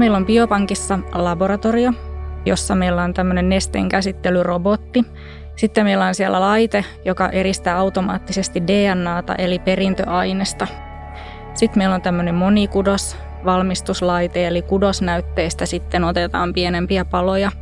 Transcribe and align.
meillä 0.00 0.16
on 0.16 0.26
biopankissa 0.26 0.98
laboratorio, 1.12 1.92
jossa 2.46 2.74
meillä 2.74 3.02
on 3.02 3.14
tämmöinen 3.14 3.48
nesteen 3.48 3.88
käsittelyrobotti. 3.88 5.04
Sitten 5.56 5.84
meillä 5.84 6.06
on 6.06 6.14
siellä 6.14 6.40
laite, 6.40 6.84
joka 7.04 7.28
eristää 7.28 7.78
automaattisesti 7.78 8.62
DNAta 8.66 9.34
eli 9.34 9.58
perintöainesta. 9.58 10.66
Sitten 11.54 11.78
meillä 11.80 11.94
on 11.94 12.02
tämmöinen 12.02 12.34
monikudos 12.34 13.16
valmistuslaite, 13.44 14.46
eli 14.46 14.62
kudosnäytteistä 14.62 15.66
sitten 15.66 16.04
otetaan 16.04 16.52
pienempiä 16.52 17.04
paloja. 17.04 17.52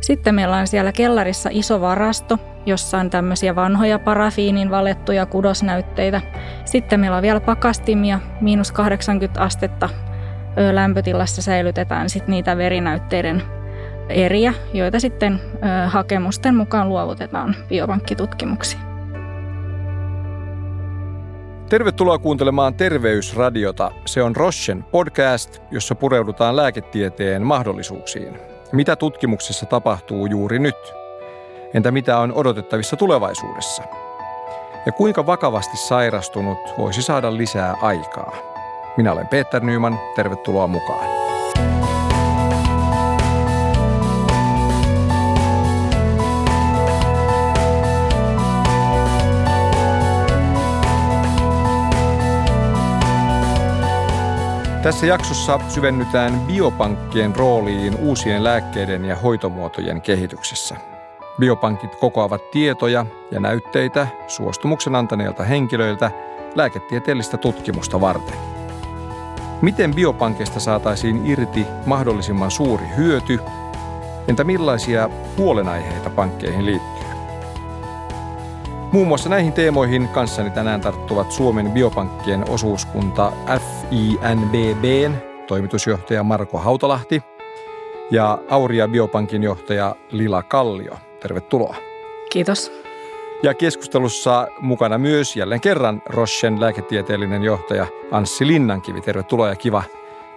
Sitten 0.00 0.34
meillä 0.34 0.56
on 0.56 0.66
siellä 0.66 0.92
kellarissa 0.92 1.48
iso 1.52 1.80
varasto, 1.80 2.38
jossa 2.66 2.98
on 2.98 3.10
tämmöisiä 3.10 3.54
vanhoja 3.54 3.98
parafiinin 3.98 4.70
valettuja 4.70 5.26
kudosnäytteitä. 5.26 6.20
Sitten 6.64 7.00
meillä 7.00 7.16
on 7.16 7.22
vielä 7.22 7.40
pakastimia, 7.40 8.20
miinus 8.40 8.72
80 8.72 9.40
astetta 9.40 9.88
lämpötilassa 10.72 11.42
säilytetään 11.42 12.10
sit 12.10 12.28
niitä 12.28 12.56
verinäytteiden 12.56 13.42
eriä, 14.08 14.54
joita 14.72 15.00
sitten 15.00 15.40
hakemusten 15.86 16.54
mukaan 16.54 16.88
luovutetaan 16.88 17.56
biopankkitutkimuksiin. 17.68 18.82
Tervetuloa 21.68 22.18
kuuntelemaan 22.18 22.74
Terveysradiota. 22.74 23.90
Se 24.06 24.22
on 24.22 24.36
Rochen 24.36 24.84
podcast, 24.90 25.62
jossa 25.70 25.94
pureudutaan 25.94 26.56
lääketieteen 26.56 27.42
mahdollisuuksiin. 27.42 28.38
Mitä 28.72 28.96
tutkimuksessa 28.96 29.66
tapahtuu 29.66 30.26
juuri 30.26 30.58
nyt? 30.58 30.94
Entä 31.74 31.90
mitä 31.90 32.18
on 32.18 32.32
odotettavissa 32.32 32.96
tulevaisuudessa? 32.96 33.82
Ja 34.86 34.92
kuinka 34.92 35.26
vakavasti 35.26 35.76
sairastunut 35.76 36.58
voisi 36.78 37.02
saada 37.02 37.36
lisää 37.36 37.76
aikaa? 37.82 38.49
Minä 38.96 39.12
olen 39.12 39.28
Peter 39.28 39.64
Nyman, 39.64 39.98
tervetuloa 40.16 40.66
mukaan. 40.66 41.20
Tässä 54.82 55.06
jaksossa 55.06 55.60
syvennytään 55.68 56.40
biopankkien 56.40 57.36
rooliin 57.36 57.96
uusien 57.96 58.44
lääkkeiden 58.44 59.04
ja 59.04 59.16
hoitomuotojen 59.16 60.02
kehityksessä. 60.02 60.76
Biopankit 61.40 61.94
kokoavat 61.94 62.50
tietoja 62.50 63.06
ja 63.30 63.40
näytteitä 63.40 64.06
suostumuksen 64.26 64.94
antaneilta 64.94 65.44
henkilöiltä 65.44 66.10
lääketieteellistä 66.54 67.36
tutkimusta 67.36 68.00
varten. 68.00 68.59
Miten 69.62 69.94
biopankeista 69.94 70.60
saataisiin 70.60 71.26
irti 71.26 71.66
mahdollisimman 71.86 72.50
suuri 72.50 72.84
hyöty? 72.96 73.38
Entä 74.28 74.44
millaisia 74.44 75.10
huolenaiheita 75.38 76.10
pankkeihin 76.10 76.66
liittyy? 76.66 77.10
Muun 78.92 79.08
muassa 79.08 79.28
näihin 79.28 79.52
teemoihin 79.52 80.08
kanssani 80.08 80.50
tänään 80.50 80.80
tarttuvat 80.80 81.32
Suomen 81.32 81.70
biopankkien 81.70 82.50
osuuskunta 82.50 83.32
FINBBn 83.46 85.14
toimitusjohtaja 85.46 86.22
Marko 86.22 86.58
Hautalahti 86.58 87.22
ja 88.10 88.38
Auria 88.50 88.88
Biopankin 88.88 89.42
johtaja 89.42 89.96
Lila 90.10 90.42
Kallio. 90.42 90.94
Tervetuloa. 91.20 91.76
Kiitos. 92.30 92.79
Ja 93.42 93.54
keskustelussa 93.54 94.48
mukana 94.60 94.98
myös 94.98 95.36
jälleen 95.36 95.60
kerran 95.60 96.02
Rochen 96.06 96.60
lääketieteellinen 96.60 97.42
johtaja 97.42 97.86
Anssi 98.10 98.46
Linnankivi. 98.46 99.00
Tervetuloa 99.00 99.48
ja 99.48 99.56
kiva 99.56 99.82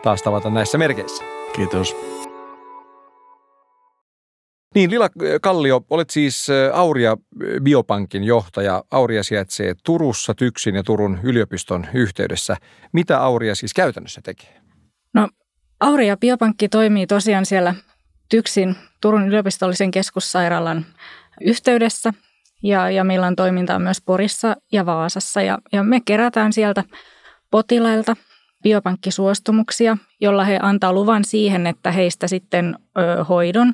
taas 0.04 0.22
tavata 0.22 0.50
näissä 0.50 0.78
merkeissä. 0.78 1.24
Kiitos. 1.56 1.96
Niin, 4.76 4.92
Lila 4.92 5.10
Kallio, 5.42 5.82
olet 5.90 6.10
siis 6.10 6.48
Auria 6.74 7.18
Biopankin 7.64 8.24
johtaja. 8.24 8.84
Auria 8.92 9.24
sijaitsee 9.24 9.76
Turussa, 9.84 10.34
Tyksin 10.34 10.76
ja 10.76 10.84
Turun 10.84 11.20
yliopiston 11.24 11.88
yhteydessä. 11.94 12.58
Mitä 12.92 13.20
Auria 13.20 13.56
siis 13.56 13.74
käytännössä 13.74 14.22
tekee? 14.24 14.62
No, 15.14 15.30
Auria 15.80 16.18
Biopankki 16.18 16.70
toimii 16.70 17.08
tosiaan 17.08 17.46
siellä 17.46 17.76
Tyksin 18.30 18.76
Turun 19.02 19.28
yliopistollisen 19.28 19.92
keskussairaalan 19.92 20.86
yhteydessä 21.42 22.14
ja, 22.64 22.90
ja 22.90 23.04
meillä 23.04 23.28
on 23.28 23.36
toimintaa 23.36 23.80
myös 23.80 24.02
Porissa 24.06 24.56
ja 24.72 24.86
Vaasassa 24.86 25.42
ja, 25.42 25.58
ja 25.72 25.84
me 25.84 26.02
kerätään 26.06 26.54
sieltä 26.54 26.84
potilailta 27.52 28.16
biopankkisuostumuksia, 28.64 29.98
jolla 30.22 30.44
he 30.44 30.60
antaa 30.62 30.94
luvan 30.94 31.24
siihen, 31.24 31.68
että 31.68 31.92
heistä 31.92 32.28
sitten 32.28 32.76
ö, 32.98 33.24
hoidon 33.24 33.74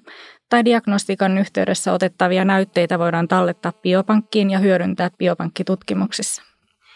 tai 0.50 0.66
diagnostiikan 0.66 1.38
yhteydessä 1.38 1.94
otettavia 1.94 2.46
näytteitä 2.46 3.00
voidaan 3.00 3.28
tallettaa 3.28 3.72
biopankkiin 3.72 4.50
ja 4.50 4.60
hyödyntää 4.60 5.10
biopankkitutkimuksissa. 5.18 6.42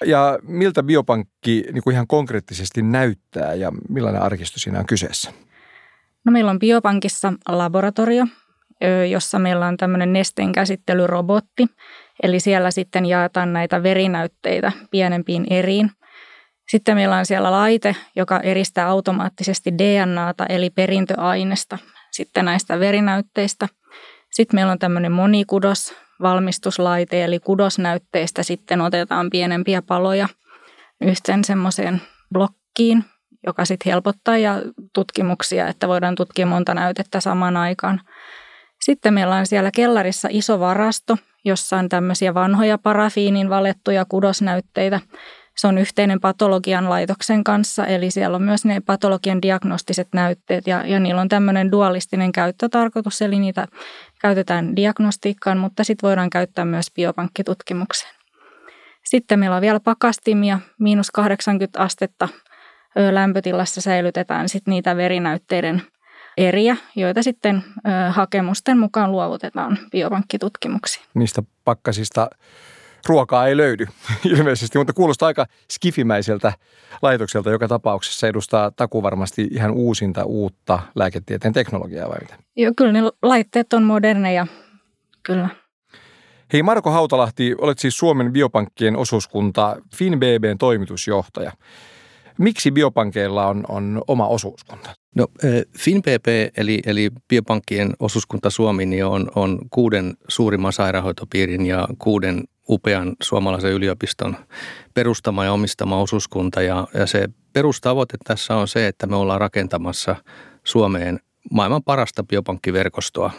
Ja 0.06 0.40
miltä 0.42 0.84
biopankki 0.84 1.66
niin 1.74 1.84
kuin 1.84 1.94
ihan 1.94 2.08
konkreettisesti 2.08 2.82
näyttää 2.82 3.54
ja 3.54 3.72
millainen 3.90 4.22
arkisto 4.22 4.60
siinä 4.60 4.80
on 4.80 4.86
kyseessä? 4.86 5.32
No 6.26 6.32
meillä 6.32 6.52
on 6.52 6.60
biopankissa 6.60 7.34
laboratorio, 7.50 8.26
jossa 9.10 9.40
meillä 9.40 9.68
on 9.68 9.78
tämmöinen 9.78 10.14
nesteen 10.14 10.52
käsittelyrobotti. 10.52 11.68
Eli 12.24 12.40
siellä 12.40 12.72
sitten 12.72 13.06
jaetaan 13.06 13.54
näitä 13.54 13.84
verinäytteitä 13.84 14.72
pienempiin 14.92 15.46
eriin. 15.50 15.92
Sitten 16.68 16.96
meillä 16.96 17.18
on 17.18 17.26
siellä 17.26 17.52
laite, 17.52 17.96
joka 18.16 18.40
eristää 18.40 18.88
automaattisesti 18.88 19.78
DNAta 19.78 20.46
eli 20.46 20.70
perintöainesta 20.70 21.78
sitten 22.14 22.46
näistä 22.46 22.80
verinäytteistä. 22.80 23.68
Sitten 24.32 24.58
meillä 24.58 24.72
on 24.72 24.80
tämmöinen 24.80 25.12
monikudos 25.12 25.96
valmistuslaite, 26.22 27.24
eli 27.24 27.40
kudosnäytteistä 27.40 28.44
sitten 28.44 28.82
otetaan 28.82 29.30
pienempiä 29.30 29.82
paloja 29.82 30.28
yhteen 31.02 31.44
semmoiseen 31.44 32.02
blokkiin, 32.34 33.06
joka 33.46 33.66
sitten 33.66 33.92
helpottaa 33.92 34.38
ja 34.38 34.62
tutkimuksia, 34.94 35.68
että 35.68 35.88
voidaan 35.88 36.16
tutkia 36.16 36.46
monta 36.46 36.74
näytettä 36.74 37.20
samaan 37.20 37.58
aikaan. 37.58 38.02
Sitten 38.86 39.14
meillä 39.14 39.36
on 39.36 39.46
siellä 39.46 39.72
kellarissa 39.76 40.28
iso 40.32 40.60
varasto, 40.60 41.18
jossa 41.46 41.78
on 41.78 41.90
tämmöisiä 41.90 42.34
vanhoja 42.34 42.78
parafiinin 42.78 43.50
valettuja 43.50 44.06
kudosnäytteitä, 44.06 45.00
se 45.58 45.68
on 45.68 45.78
yhteinen 45.78 46.20
patologian 46.20 46.90
laitoksen 46.90 47.44
kanssa, 47.44 47.86
eli 47.86 48.12
siellä 48.12 48.36
on 48.36 48.44
myös 48.44 48.66
ne 48.66 48.82
patologian 48.86 49.42
diagnostiset 49.42 50.08
näytteet 50.14 50.68
ja, 50.68 50.88
ja 50.88 51.00
niillä 51.00 51.22
on 51.22 51.30
tämmöinen 51.30 51.72
dualistinen 51.72 52.32
käyttötarkoitus, 52.32 53.22
eli 53.22 53.40
niitä 53.40 53.68
käytetään 54.22 54.76
diagnostiikkaan, 54.76 55.58
mutta 55.58 55.84
sitten 55.84 56.08
voidaan 56.08 56.30
käyttää 56.30 56.66
myös 56.66 56.92
biopankkitutkimukseen. 56.96 58.14
Sitten 59.06 59.40
meillä 59.40 59.56
on 59.56 59.62
vielä 59.62 59.80
pakastimia, 59.80 60.60
miinus 60.80 61.12
80 61.12 61.80
astetta 61.80 62.30
lämpötilassa 63.12 63.82
säilytetään 63.82 64.50
sitten 64.50 64.72
niitä 64.72 64.98
verinäytteiden 64.98 65.82
eriä, 66.38 66.78
joita 66.96 67.24
sitten 67.24 67.64
hakemusten 68.10 68.78
mukaan 68.78 69.12
luovutetaan 69.12 69.78
biopankkitutkimuksiin. 69.92 71.06
Niistä 71.14 71.44
pakkasista 71.66 72.30
ruokaa 73.08 73.48
ei 73.48 73.58
löydy 73.58 73.88
ilmeisesti, 74.38 74.78
mutta 74.78 74.94
kuulostaa 74.94 75.28
aika 75.28 75.46
skifimäiseltä 75.72 76.54
laitokselta 77.02 77.50
joka 77.50 77.68
tapauksessa. 77.68 78.28
Edustaa 78.28 78.72
taku 78.72 79.04
varmasti 79.04 79.48
ihan 79.52 79.72
uusinta 79.72 80.24
uutta 80.24 80.80
lääketieteen 80.96 81.54
teknologiaa 81.54 82.10
vai 82.10 82.18
mitä? 82.22 82.36
Joo, 82.56 82.74
kyllä 82.78 82.92
ne 82.92 83.02
laitteet 83.22 83.74
on 83.74 83.84
moderneja, 83.84 84.48
kyllä. 85.24 85.50
Hei 86.54 86.64
Marko 86.64 86.92
Hautalahti, 86.92 87.56
olet 87.58 87.80
siis 87.80 87.98
Suomen 87.98 88.34
biopankkien 88.34 88.98
osuuskunta 88.98 89.76
FinBBn 89.96 90.58
toimitusjohtaja. 90.60 91.52
Miksi 92.40 92.72
biopankeilla 92.72 93.48
on, 93.48 93.64
on 93.70 94.02
oma 94.08 94.28
osuuskunta? 94.28 94.90
No 95.16 95.28
FinBB 95.78 96.28
eli, 96.58 96.80
eli 96.86 97.10
biopankkien 97.30 97.94
osuuskunta 98.00 98.50
Suomi 98.50 98.86
niin 98.86 99.06
on, 99.06 99.32
on 99.36 99.60
kuuden 99.70 100.18
suurimman 100.28 100.74
sairaanhoitopiirin 100.74 101.66
ja 101.66 101.88
kuuden 101.98 102.44
upean 102.70 103.16
suomalaisen 103.24 103.72
yliopiston 103.72 104.36
perustama 104.94 105.46
ja 105.46 105.52
omistama 105.52 106.02
osuuskunta. 106.02 106.62
Ja, 106.62 106.88
ja 106.94 107.06
se 107.06 107.28
perustavoite 107.54 108.18
tässä 108.24 108.56
on 108.56 108.68
se, 108.68 108.88
että 108.88 109.08
me 109.08 109.16
ollaan 109.16 109.42
rakentamassa 109.42 110.16
Suomeen 110.64 111.20
maailman 111.52 111.84
parasta 111.84 112.24
biopankkiverkostoa 112.24 113.32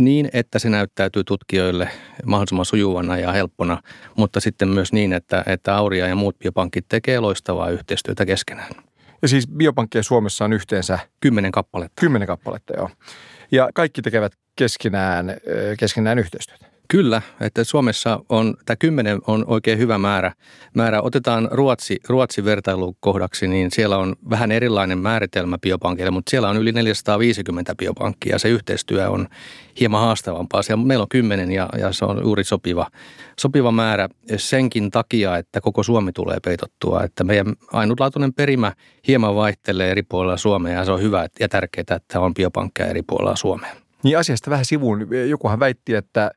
niin, 0.00 0.28
että 0.32 0.58
se 0.58 0.68
näyttäytyy 0.68 1.24
tutkijoille 1.24 1.88
mahdollisimman 2.24 2.64
sujuvana 2.64 3.18
ja 3.18 3.32
helppona, 3.32 3.82
mutta 4.16 4.40
sitten 4.40 4.68
myös 4.68 4.92
niin, 4.92 5.12
että, 5.12 5.42
että 5.46 5.76
Auria 5.76 6.06
ja 6.06 6.14
muut 6.14 6.38
biopankit 6.38 6.84
tekee 6.88 7.20
loistavaa 7.20 7.70
yhteistyötä 7.70 8.26
keskenään. 8.26 8.72
Ja 9.22 9.28
siis 9.28 9.48
biopankkeja 9.48 10.02
Suomessa 10.02 10.44
on 10.44 10.52
yhteensä? 10.52 10.98
Kymmenen 11.20 11.52
kappaletta. 11.52 12.00
Kymmenen 12.00 12.28
kappaletta, 12.28 12.72
joo. 12.76 12.90
Ja 13.52 13.70
kaikki 13.74 14.02
tekevät 14.02 14.32
keskenään, 14.56 15.36
keskenään 15.78 16.18
yhteistyötä? 16.18 16.73
Kyllä, 16.88 17.22
että 17.40 17.64
Suomessa 17.64 18.20
on, 18.28 18.54
tämä 18.66 18.76
kymmenen 18.76 19.18
on 19.26 19.44
oikein 19.46 19.78
hyvä 19.78 19.98
määrä. 19.98 20.32
määrä. 20.74 21.02
Otetaan 21.02 21.48
Ruotsi, 21.50 21.96
Ruotsi 22.08 22.44
vertailukohdaksi, 22.44 23.48
niin 23.48 23.70
siellä 23.70 23.98
on 23.98 24.16
vähän 24.30 24.52
erilainen 24.52 24.98
määritelmä 24.98 25.58
biopankille, 25.58 26.10
mutta 26.10 26.30
siellä 26.30 26.48
on 26.48 26.56
yli 26.56 26.72
450 26.72 27.74
biopankkia 27.74 28.34
ja 28.34 28.38
se 28.38 28.48
yhteistyö 28.48 29.10
on 29.10 29.28
hieman 29.80 30.00
haastavampaa. 30.00 30.62
Siellä 30.62 30.84
meillä 30.84 31.02
on 31.02 31.08
kymmenen 31.08 31.52
ja, 31.52 31.68
ja 31.78 31.92
se 31.92 32.04
on 32.04 32.20
juuri 32.22 32.44
sopiva, 32.44 32.90
sopiva 33.40 33.72
määrä 33.72 34.08
senkin 34.36 34.90
takia, 34.90 35.36
että 35.36 35.60
koko 35.60 35.82
Suomi 35.82 36.12
tulee 36.12 36.38
peitottua. 36.44 37.02
Että 37.02 37.24
meidän 37.24 37.52
ainutlaatuinen 37.72 38.34
perimä 38.34 38.72
hieman 39.08 39.34
vaihtelee 39.34 39.90
eri 39.90 40.02
puolilla 40.02 40.36
Suomea 40.36 40.78
ja 40.78 40.84
se 40.84 40.92
on 40.92 41.02
hyvä 41.02 41.26
ja 41.40 41.48
tärkeää, 41.48 41.96
että 41.96 42.20
on 42.20 42.34
biopankkeja 42.34 42.88
eri 42.88 43.02
puolilla 43.02 43.36
Suomea. 43.36 43.76
Niin 44.02 44.18
asiasta 44.18 44.50
vähän 44.50 44.64
sivuun. 44.64 45.08
Jokuhan 45.28 45.60
väitti, 45.60 45.94
että 45.94 46.30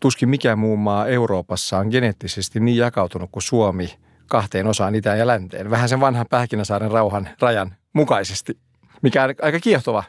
tuskin 0.00 0.28
mikään 0.28 0.58
muu 0.58 0.76
maa 0.76 1.06
Euroopassa 1.06 1.78
on 1.78 1.88
geneettisesti 1.88 2.60
niin 2.60 2.76
jakautunut 2.76 3.30
kuin 3.32 3.42
Suomi 3.42 3.94
kahteen 4.26 4.66
osaan 4.66 4.94
itään 4.94 5.18
ja 5.18 5.26
länteen. 5.26 5.70
Vähän 5.70 5.88
sen 5.88 6.00
vanhan 6.00 6.26
Pähkinäsaaren 6.30 6.90
rauhan 6.90 7.28
rajan 7.40 7.74
mukaisesti, 7.92 8.58
mikä 9.02 9.24
on 9.24 9.34
aika 9.42 9.60
kiehtova 9.60 10.04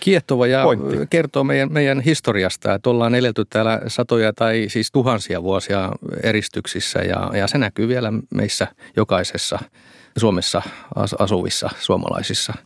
Kiehtova 0.00 0.46
ja 0.46 0.62
pointti. 0.62 1.06
kertoo 1.10 1.44
meidän, 1.44 1.72
meidän 1.72 2.00
historiasta, 2.00 2.74
että 2.74 2.90
ollaan 2.90 3.14
eletty 3.14 3.44
täällä 3.44 3.80
satoja 3.86 4.32
tai 4.32 4.64
siis 4.68 4.92
tuhansia 4.92 5.42
vuosia 5.42 5.92
eristyksissä 6.22 6.98
ja, 6.98 7.30
ja 7.34 7.46
se 7.46 7.58
näkyy 7.58 7.88
vielä 7.88 8.12
meissä 8.34 8.66
jokaisessa 8.96 9.58
Suomessa 10.18 10.62
asuvissa 11.18 11.70
suomalaisissa– 11.78 12.52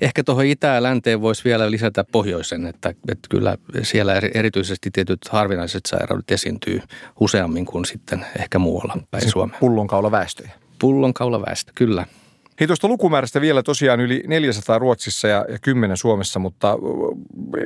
Ehkä 0.00 0.24
tuohon 0.24 0.46
itä- 0.46 0.66
ja 0.66 0.82
länteen 0.82 1.20
voisi 1.20 1.44
vielä 1.44 1.70
lisätä 1.70 2.04
pohjoisen, 2.12 2.66
että, 2.66 2.88
että 2.88 3.28
kyllä 3.30 3.56
siellä 3.82 4.14
erityisesti 4.34 4.90
tietyt 4.92 5.28
harvinaiset 5.30 5.86
sairaudet 5.86 6.30
esiintyy 6.30 6.80
useammin 7.20 7.66
kuin 7.66 7.84
sitten 7.84 8.26
ehkä 8.38 8.58
muualla 8.58 8.96
päin 9.10 9.30
Suomea. 9.30 9.58
Pullonkaula 9.60 10.10
väestöjä. 10.10 10.50
Pullonkaula 10.78 11.40
väestö, 11.46 11.72
kyllä. 11.74 12.06
Hei 12.60 12.66
tuosta 12.66 12.88
lukumäärästä 12.88 13.40
vielä 13.40 13.62
tosiaan 13.62 14.00
yli 14.00 14.22
400 14.26 14.78
Ruotsissa 14.78 15.28
ja, 15.28 15.44
ja 15.48 15.58
10 15.62 15.96
Suomessa, 15.96 16.38
mutta 16.38 16.78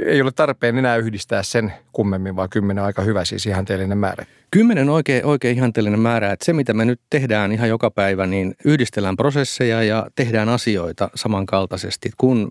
ei 0.06 0.22
ole 0.22 0.32
tarpeen 0.32 0.78
enää 0.78 0.96
yhdistää 0.96 1.42
sen 1.42 1.72
kummemmin, 1.92 2.36
vaan 2.36 2.48
10 2.50 2.84
aika 2.84 3.02
hyvä 3.02 3.24
siis 3.24 3.46
ihanteellinen 3.46 3.98
määrä. 3.98 4.26
Kymmenen 4.50 4.88
oikein, 4.88 5.24
oikein 5.24 5.56
ihanteellinen 5.56 6.00
määrä, 6.00 6.32
että 6.32 6.44
se 6.44 6.52
mitä 6.52 6.74
me 6.74 6.84
nyt 6.84 7.00
tehdään 7.10 7.52
ihan 7.52 7.68
joka 7.68 7.90
päivä, 7.90 8.26
niin 8.26 8.54
yhdistellään 8.64 9.16
prosesseja 9.16 9.82
ja 9.82 10.06
tehdään 10.14 10.48
asioita 10.48 11.10
samankaltaisesti. 11.14 12.10
Kun 12.16 12.50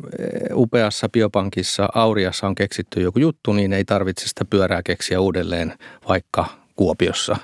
upeassa 0.53 1.09
biopankissa 1.09 1.89
Auriassa 1.95 2.47
on 2.47 2.55
keksitty 2.55 3.01
joku 3.01 3.19
juttu, 3.19 3.53
niin 3.53 3.73
ei 3.73 3.85
tarvitse 3.85 4.27
sitä 4.27 4.45
pyörää 4.45 4.81
keksiä 4.83 5.19
uudelleen 5.19 5.73
vaikka 6.07 6.60
Kuopiossa, 6.81 7.37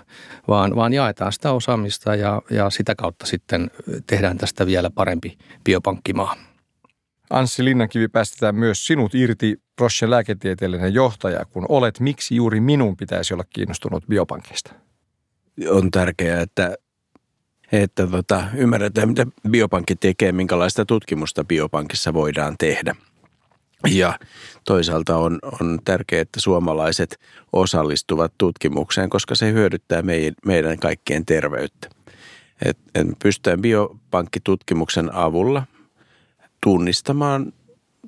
vaan, 0.47 0.75
vaan 0.75 0.93
jaetaan 0.93 1.33
sitä 1.33 1.51
osaamista 1.51 2.15
ja, 2.15 2.41
ja 2.49 2.69
sitä 2.69 2.95
kautta 2.95 3.25
sitten 3.25 3.71
tehdään 4.07 4.37
tästä 4.37 4.65
vielä 4.65 4.89
parempi 4.89 5.37
biopankkimaa. 5.63 6.35
Anssi 7.29 7.65
Linnankivi 7.65 8.07
päästetään 8.07 8.55
myös 8.55 8.85
sinut 8.85 9.15
irti 9.15 9.61
Rochen 9.81 10.09
lääketieteellinen 10.09 10.93
johtaja, 10.93 11.45
kun 11.45 11.65
olet. 11.69 11.99
Miksi 11.99 12.35
juuri 12.35 12.59
minun 12.61 12.97
pitäisi 12.97 13.33
olla 13.33 13.43
kiinnostunut 13.49 14.03
biopankista? 14.07 14.73
On 15.69 15.91
tärkeää, 15.91 16.41
että, 16.41 16.75
että 17.71 18.07
tota, 18.07 18.43
ymmärretään, 18.55 19.09
mitä 19.09 19.27
biopankki 19.49 19.95
tekee, 19.95 20.31
minkälaista 20.31 20.85
tutkimusta 20.85 21.43
biopankissa 21.43 22.13
voidaan 22.13 22.55
tehdä– 22.57 22.95
ja 23.85 24.19
toisaalta 24.65 25.17
on, 25.17 25.39
on 25.61 25.79
tärkeää, 25.85 26.21
että 26.21 26.39
suomalaiset 26.39 27.19
osallistuvat 27.53 28.33
tutkimukseen, 28.37 29.09
koska 29.09 29.35
se 29.35 29.51
hyödyttää 29.51 30.01
meidän, 30.01 30.33
meidän 30.45 30.79
kaikkien 30.79 31.25
terveyttä. 31.25 31.89
Et, 32.65 32.77
et 32.95 33.07
pystytään 33.23 33.61
biopankkitutkimuksen 33.61 35.13
avulla 35.13 35.63
tunnistamaan 36.63 37.53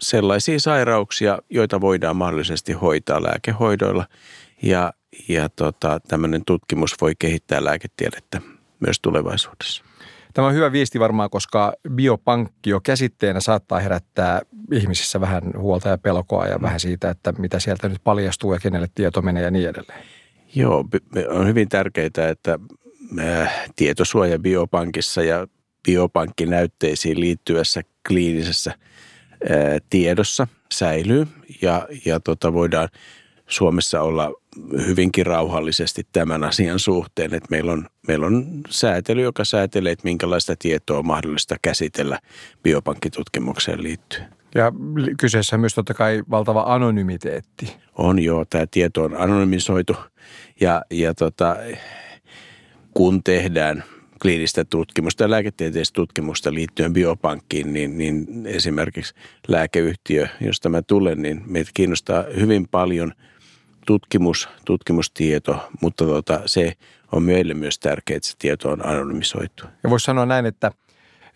sellaisia 0.01 0.59
sairauksia, 0.59 1.39
joita 1.49 1.81
voidaan 1.81 2.15
mahdollisesti 2.15 2.73
hoitaa 2.73 3.23
lääkehoidoilla. 3.23 4.05
Ja, 4.61 4.93
ja 5.27 5.49
tota, 5.49 5.99
tämmöinen 6.07 6.41
tutkimus 6.45 6.95
voi 7.01 7.13
kehittää 7.19 7.63
lääketiedettä 7.63 8.41
myös 8.79 8.99
tulevaisuudessa. 8.99 9.88
Tämä 10.33 10.47
on 10.47 10.53
hyvä 10.53 10.71
viesti 10.71 10.99
varmaan, 10.99 11.29
koska 11.29 11.73
biopankki 11.89 12.69
jo 12.69 12.79
käsitteenä 12.79 13.39
saattaa 13.39 13.79
herättää 13.79 14.41
ihmisissä 14.71 15.21
vähän 15.21 15.43
huolta 15.57 15.89
ja 15.89 15.97
pelkoa 15.97 16.45
ja 16.45 16.61
vähän 16.61 16.79
siitä, 16.79 17.09
että 17.09 17.31
mitä 17.31 17.59
sieltä 17.59 17.89
nyt 17.89 18.03
paljastuu 18.03 18.53
ja 18.53 18.59
kenelle 18.59 18.87
tieto 18.95 19.21
menee 19.21 19.43
ja 19.43 19.51
niin 19.51 19.69
edelleen. 19.69 20.03
Joo, 20.55 20.85
on 21.29 21.47
hyvin 21.47 21.69
tärkeää, 21.69 22.29
että 22.29 22.59
äh, 23.19 23.69
tietosuoja 23.75 24.39
biopankissa 24.39 25.23
ja 25.23 25.47
biopankkinäytteisiin 25.83 27.19
liittyvässä 27.19 27.81
kliinisessä 28.07 28.71
äh, 28.71 28.77
tiedossa 29.89 30.47
säilyy 30.71 31.27
ja, 31.61 31.87
ja 32.05 32.19
tota 32.19 32.53
voidaan 32.53 32.89
Suomessa 33.49 34.01
olla 34.01 34.33
hyvinkin 34.87 35.25
rauhallisesti 35.25 36.07
tämän 36.11 36.43
asian 36.43 36.79
suhteen, 36.79 37.33
että 37.33 37.47
meillä 37.49 37.71
on, 37.71 37.85
meillä 38.07 38.25
on 38.25 38.45
säätely, 38.69 39.21
joka 39.21 39.45
säätelee, 39.45 39.91
että 39.91 40.07
minkälaista 40.07 40.55
tietoa 40.59 40.97
on 40.97 41.07
mahdollista 41.07 41.55
käsitellä 41.61 42.19
biopankkitutkimukseen 42.63 43.83
liittyen. 43.83 44.29
Ja 44.55 44.71
kyseessä 45.19 45.57
myös 45.57 45.75
totta 45.75 45.93
kai 45.93 46.23
valtava 46.29 46.63
anonymiteetti. 46.67 47.75
On 47.95 48.19
joo, 48.19 48.45
tämä 48.45 48.65
tieto 48.71 49.03
on 49.03 49.21
anonymisoitu 49.21 49.95
ja, 50.61 50.81
ja 50.91 51.13
tota, 51.13 51.55
kun 52.93 53.23
tehdään 53.23 53.83
kliinistä 54.21 54.65
tutkimusta 54.65 55.23
ja 55.23 55.29
lääketieteellistä 55.29 55.95
tutkimusta 55.95 56.53
liittyen 56.53 56.93
biopankkiin, 56.93 57.73
niin, 57.73 57.97
niin 57.97 58.27
esimerkiksi 58.45 59.13
lääkeyhtiö, 59.47 60.27
josta 60.41 60.69
mä 60.69 60.81
tulen, 60.81 61.21
niin 61.21 61.43
meitä 61.45 61.71
kiinnostaa 61.73 62.23
hyvin 62.35 62.67
paljon– 62.67 63.13
tutkimus, 63.85 64.49
tutkimustieto, 64.65 65.69
mutta 65.81 66.05
tota, 66.05 66.41
se 66.45 66.73
on 67.11 67.23
meille 67.23 67.53
myös 67.53 67.79
tärkeää, 67.79 68.17
että 68.17 68.29
se 68.29 68.35
tieto 68.39 68.69
on 68.69 68.85
anonymisoitu. 68.85 69.63
Ja 69.83 69.89
voisi 69.89 70.03
sanoa 70.03 70.25
näin, 70.25 70.45
että 70.45 70.71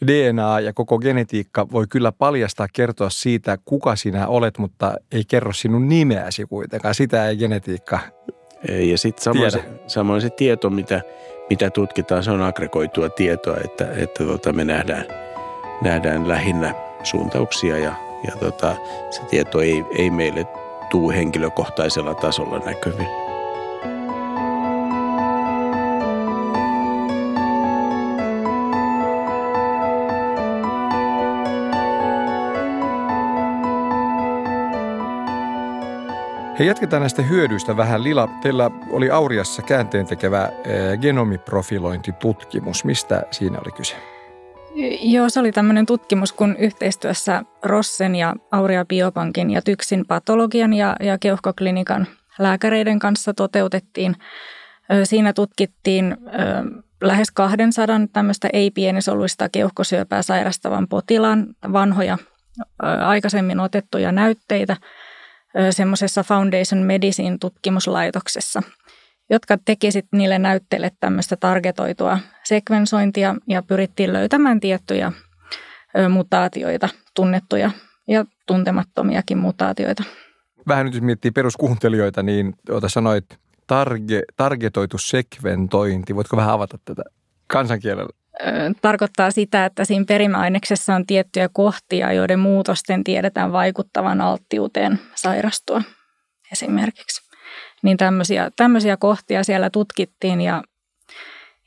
DNA 0.07 0.59
ja 0.59 0.73
koko 0.73 0.99
genetiikka 0.99 1.67
voi 1.71 1.85
kyllä 1.89 2.11
paljastaa 2.11 2.67
kertoa 2.73 3.09
siitä, 3.09 3.57
kuka 3.65 3.95
sinä 3.95 4.27
olet, 4.27 4.57
mutta 4.57 4.95
ei 5.11 5.23
kerro 5.27 5.53
sinun 5.53 5.89
nimeäsi 5.89 6.45
kuitenkaan. 6.45 6.95
Sitä 6.95 7.27
ei 7.27 7.37
genetiikka 7.37 7.99
ei, 8.69 8.91
Ja 8.91 8.97
sitten 8.97 9.23
samoin 9.23 9.51
se, 9.51 9.63
samoin 9.88 10.21
se 10.21 10.29
tieto, 10.29 10.69
mitä, 10.69 11.01
mitä 11.50 11.69
tutkitaan, 11.69 12.23
se 12.23 12.31
on 12.31 12.41
aggregoitua 12.41 13.09
tietoa, 13.09 13.57
että, 13.65 13.88
että 13.97 14.23
tota, 14.23 14.53
me 14.53 14.65
nähdään, 14.65 15.05
nähdään 15.81 16.27
lähinnä 16.27 16.75
suuntauksia 17.03 17.77
ja, 17.77 17.95
ja 18.27 18.31
tota, 18.39 18.75
se 19.09 19.21
tieto 19.29 19.62
ei, 19.62 19.85
ei 19.97 20.09
meille 20.09 20.47
tuu 20.93 21.12
henkilökohtaisella 21.12 22.15
tasolla 22.15 22.59
näkyville. 22.59 23.09
Hei, 36.59 36.67
jatketaan 36.67 37.01
näistä 37.01 37.21
hyödyistä 37.21 37.77
vähän. 37.77 38.03
Lila, 38.03 38.29
teillä 38.41 38.71
oli 38.89 39.09
Auriassa 39.09 39.62
käänteen 39.62 40.05
tekevä 40.05 40.50
eh, 40.65 41.00
genomiprofilointitutkimus. 41.00 42.85
Mistä 42.85 43.23
siinä 43.31 43.59
oli 43.59 43.71
kyse? 43.71 44.12
Joo, 45.01 45.30
se 45.30 45.39
oli 45.39 45.51
tämmöinen 45.51 45.86
tutkimus, 45.86 46.32
kun 46.32 46.56
yhteistyössä 46.60 47.44
Rossen 47.63 48.15
ja 48.15 48.36
Auria 48.51 48.86
Biopankin 48.86 49.51
ja 49.51 49.62
Tyksin 49.62 50.06
patologian 50.06 50.74
ja, 50.74 50.96
ja 51.00 51.18
keuhkoklinikan 51.18 52.08
lääkäreiden 52.39 53.00
kanssa 53.00 53.34
toteutettiin. 53.34 54.15
Siinä 55.03 55.34
tutkittiin 55.34 56.18
lähes 57.01 57.32
200 57.32 58.00
tämmöistä 58.13 58.50
ei-pienisoluista 58.53 59.50
keuhkosyöpää 59.50 60.22
sairastavan 60.22 60.88
potilaan 60.88 61.48
vanhoja 61.74 62.18
aikaisemmin 63.06 63.60
otettuja 63.60 64.12
näytteitä 64.12 64.77
semmoisessa 65.70 66.24
Foundation 66.24 66.82
Medicine 66.82 67.38
tutkimuslaitoksessa– 67.39 68.62
jotka 69.30 69.58
teki 69.65 69.89
niille 70.12 70.39
näytteille 70.39 70.92
tämmöistä 71.00 71.36
targetoitua 71.36 72.20
sekvensointia 72.43 73.35
ja 73.47 73.63
pyrittiin 73.63 74.13
löytämään 74.13 74.59
tiettyjä 74.59 75.12
mutaatioita, 76.09 76.89
tunnettuja 77.15 77.71
ja 78.07 78.25
tuntemattomiakin 78.45 79.38
mutaatioita. 79.38 80.03
Vähän 80.67 80.85
nyt 80.85 80.93
jos 80.93 81.03
miettii 81.03 81.31
peruskuuntelijoita, 81.31 82.23
niin 82.23 82.53
ota 82.69 82.89
sanoit 82.89 83.25
targe, 83.67 84.21
targetoitu 84.35 84.97
sekventointi. 84.97 86.15
Voitko 86.15 86.38
vähän 86.38 86.53
avata 86.53 86.77
tätä 86.85 87.03
kansankielellä? 87.47 88.09
Tarkoittaa 88.81 89.31
sitä, 89.31 89.65
että 89.65 89.85
siinä 89.85 90.05
perimäaineksessa 90.07 90.95
on 90.95 91.05
tiettyjä 91.05 91.50
kohtia, 91.53 92.13
joiden 92.13 92.39
muutosten 92.39 93.03
tiedetään 93.03 93.51
vaikuttavan 93.51 94.21
alttiuteen 94.21 95.00
sairastua 95.15 95.81
esimerkiksi. 96.51 97.21
Niin 97.83 97.97
tämmöisiä, 97.97 98.51
tämmöisiä 98.55 98.97
kohtia 98.97 99.43
siellä 99.43 99.69
tutkittiin 99.69 100.41
ja, 100.41 100.63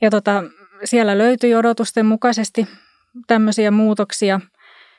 ja 0.01 0.11
tota, 0.11 0.45
siellä 0.85 1.19
löytyi 1.19 1.55
odotusten 1.55 2.07
mukaisesti 2.07 2.67
tämmöisiä 3.27 3.71
muutoksia. 3.71 4.41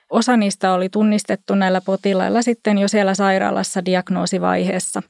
Osa 0.09 0.37
niistä 0.37 0.73
oli 0.73 0.89
tunnistettu 0.89 1.55
näillä 1.55 1.81
potilailla 1.81 2.41
sitten 2.41 2.77
jo 2.77 2.87
siellä 2.87 3.13
sairaalassa 3.13 3.85
diagnoosivaiheessa. 3.85 5.03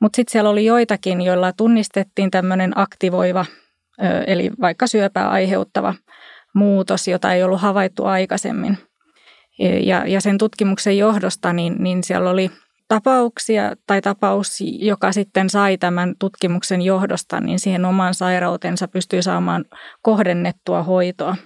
Mutta 0.00 0.16
sitten 0.16 0.32
siellä 0.32 0.50
oli 0.50 0.64
joitakin, 0.64 1.20
joilla 1.20 1.52
tunnistettiin 1.52 2.30
tämmöinen 2.30 2.72
aktivoiva, 2.74 3.44
eli 4.26 4.50
vaikka 4.60 4.86
syöpää 4.86 5.30
aiheuttava 5.30 5.94
muutos, 6.54 7.08
jota 7.08 7.32
ei 7.32 7.42
ollut 7.42 7.60
havaittu 7.60 8.04
aikaisemmin. 8.04 8.78
Ja, 9.82 10.06
ja 10.06 10.20
sen 10.20 10.38
tutkimuksen 10.38 10.98
johdosta 10.98 11.52
niin, 11.52 11.76
niin 11.78 12.04
siellä 12.04 12.30
oli 12.30 12.50
tapauksia 12.88 13.72
tai 13.86 14.00
tapaus, 14.02 14.58
joka 14.78 15.12
sitten 15.12 15.50
sai 15.50 15.78
tämän 15.78 16.14
tutkimuksen 16.18 16.82
johdosta, 16.82 17.40
niin 17.40 17.58
siihen 17.58 17.84
omaan 17.84 18.14
sairautensa 18.14 18.88
pystyy 18.88 19.22
saamaan 19.22 19.64
kohdennettua 20.02 20.82
hoitoa. 20.82 21.36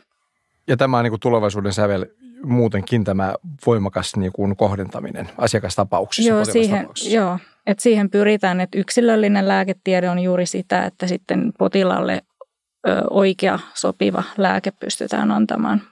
Ja 0.67 0.77
tämä 0.77 0.99
on 0.99 1.05
niin 1.05 1.13
kuin 1.13 1.21
tulevaisuuden 1.21 1.73
sävel 1.73 2.07
muutenkin 2.45 3.05
tämä 3.05 3.35
voimakas 3.67 4.17
niin 4.17 4.33
kuin 4.33 4.57
kohdentaminen 4.57 5.29
asiakastapauksissa. 5.39 6.31
Joo, 6.31 6.45
siihen, 6.45 6.89
joo 7.11 7.39
että 7.67 7.83
siihen 7.83 8.11
pyritään, 8.11 8.61
että 8.61 8.79
yksilöllinen 8.79 9.49
lääketiede 9.49 10.11
on 10.11 10.19
juuri 10.19 10.47
sitä, 10.47 10.85
että 10.85 11.07
sitten 11.07 11.53
potilaalle 11.59 12.23
oikea 13.11 13.59
sopiva 13.75 14.23
lääke 14.37 14.71
pystytään 14.71 15.31
antamaan. 15.31 15.83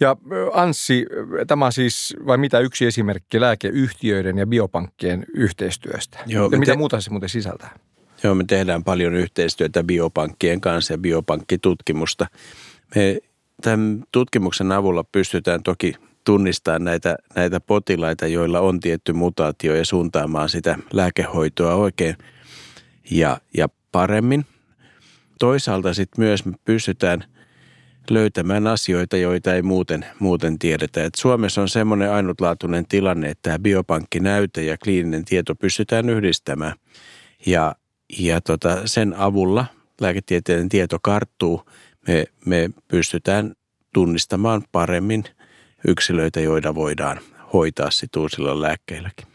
Ja 0.00 0.16
Anssi, 0.52 1.06
tämä 1.46 1.66
on 1.66 1.72
siis 1.72 2.16
vai 2.26 2.38
mitä 2.38 2.58
yksi 2.58 2.86
esimerkki 2.86 3.40
lääkeyhtiöiden 3.40 4.38
ja 4.38 4.46
biopankkien 4.46 5.26
yhteistyöstä? 5.34 6.18
Joo, 6.26 6.48
ja 6.52 6.58
mitä 6.58 6.72
te- 6.72 6.78
muuta 6.78 7.00
se 7.00 7.10
muuten 7.10 7.28
sisältää? 7.28 7.78
Joo, 8.22 8.34
me 8.34 8.44
tehdään 8.44 8.84
paljon 8.84 9.14
yhteistyötä 9.14 9.84
biopankkien 9.84 10.60
kanssa 10.60 10.94
ja 10.94 10.98
biopankkitutkimusta. 10.98 12.26
Me 12.94 13.18
tämän 13.62 14.04
tutkimuksen 14.12 14.72
avulla 14.72 15.04
pystytään 15.04 15.62
toki 15.62 15.94
tunnistamaan 16.24 16.84
näitä, 16.84 17.16
näitä 17.34 17.60
potilaita, 17.60 18.26
joilla 18.26 18.60
on 18.60 18.80
tietty 18.80 19.12
mutaatio 19.12 19.74
ja 19.74 19.84
suuntaamaan 19.84 20.48
sitä 20.48 20.78
lääkehoitoa 20.92 21.74
oikein 21.74 22.16
ja, 23.10 23.40
ja 23.56 23.68
paremmin. 23.92 24.46
Toisaalta 25.38 25.94
sitten 25.94 26.24
myös 26.24 26.44
me 26.44 26.52
pystytään– 26.64 27.24
löytämään 28.10 28.66
asioita, 28.66 29.16
joita 29.16 29.54
ei 29.54 29.62
muuten, 29.62 30.06
muuten 30.18 30.58
tiedetä. 30.58 31.04
Et 31.04 31.14
Suomessa 31.14 31.60
on 31.62 31.68
semmoinen 31.68 32.10
ainutlaatuinen 32.10 32.86
tilanne, 32.86 33.28
että 33.28 33.42
tämä 33.42 33.58
biopankkinäyte 33.58 34.64
ja 34.64 34.78
kliininen 34.78 35.24
tieto 35.24 35.54
pystytään 35.54 36.08
yhdistämään. 36.08 36.74
Ja, 37.46 37.74
ja 38.18 38.40
tota, 38.40 38.80
sen 38.84 39.14
avulla 39.16 39.66
lääketieteellinen 40.00 40.68
tieto 40.68 40.98
karttuu. 41.02 41.62
Me, 42.08 42.24
me 42.44 42.70
pystytään 42.88 43.52
tunnistamaan 43.94 44.62
paremmin 44.72 45.24
yksilöitä, 45.88 46.40
joita 46.40 46.74
voidaan 46.74 47.20
hoitaa 47.52 47.90
sit 47.90 48.16
uusilla 48.16 48.60
lääkkeilläkin. 48.60 49.28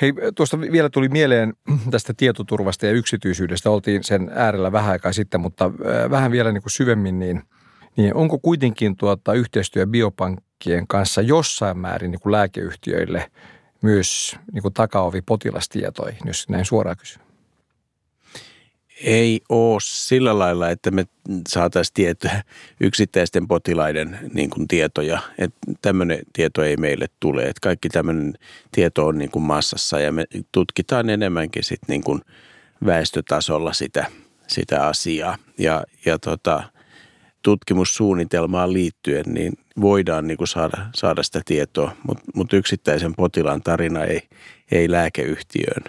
Hei, 0.00 0.12
tuosta 0.34 0.60
vielä 0.60 0.90
tuli 0.90 1.08
mieleen 1.08 1.54
tästä 1.90 2.14
tietoturvasta 2.16 2.86
ja 2.86 2.92
yksityisyydestä. 2.92 3.70
Oltiin 3.70 4.04
sen 4.04 4.30
äärellä 4.34 4.72
vähän 4.72 4.92
aikaa 4.92 5.12
sitten, 5.12 5.40
mutta 5.40 5.64
äh, 5.64 6.10
vähän 6.10 6.30
vielä 6.30 6.52
niin 6.52 6.62
kuin 6.62 6.72
syvemmin, 6.72 7.18
niin– 7.18 7.42
niin 7.96 8.14
onko 8.14 8.38
kuitenkin 8.38 8.96
tuota 8.96 9.34
yhteistyö 9.34 9.86
biopankkien 9.86 10.86
kanssa 10.86 11.22
jossain 11.22 11.78
määrin 11.78 12.10
niin 12.10 12.20
kuin 12.20 12.32
lääkeyhtiöille 12.32 13.30
myös 13.82 14.36
niin 14.52 14.62
kuin 14.62 14.74
takaovi 14.74 15.22
potilastietoihin, 15.22 16.20
jos 16.24 16.48
näin 16.48 16.64
suoraan 16.64 16.96
kysyy? 16.96 17.22
Ei 19.04 19.40
ole 19.48 19.78
sillä 19.82 20.38
lailla, 20.38 20.70
että 20.70 20.90
me 20.90 21.06
saataisiin 21.48 21.94
tietoa 21.94 22.30
yksittäisten 22.80 23.48
potilaiden 23.48 24.18
niin 24.34 24.50
kuin 24.50 24.68
tietoja. 24.68 25.20
Että 25.38 25.58
tämmöinen 25.82 26.18
tieto 26.32 26.62
ei 26.62 26.76
meille 26.76 27.06
tule. 27.20 27.42
Että 27.42 27.60
kaikki 27.62 27.88
tämmöinen 27.88 28.34
tieto 28.72 29.06
on 29.06 29.18
niin 29.18 29.30
kuin 29.30 29.42
massassa 29.42 30.00
ja 30.00 30.12
me 30.12 30.24
tutkitaan 30.52 31.10
enemmänkin 31.10 31.64
sit 31.64 31.80
niin 31.88 32.02
kuin 32.02 32.20
väestötasolla 32.86 33.72
sitä, 33.72 34.06
sitä 34.46 34.86
asiaa. 34.86 35.38
Ja, 35.58 35.84
ja 36.04 36.18
tota, 36.18 36.62
tutkimussuunnitelmaan 37.46 38.72
liittyen, 38.72 39.24
niin 39.26 39.52
voidaan 39.80 40.26
niin 40.26 40.36
kuin 40.36 40.48
saada, 40.48 40.86
saada 40.94 41.22
sitä 41.22 41.40
tietoa, 41.44 41.90
mutta 42.06 42.24
mut 42.34 42.52
yksittäisen 42.52 43.14
potilaan 43.14 43.62
tarina 43.62 44.04
ei, 44.04 44.22
ei 44.72 44.90
lääkeyhtiöön 44.90 45.84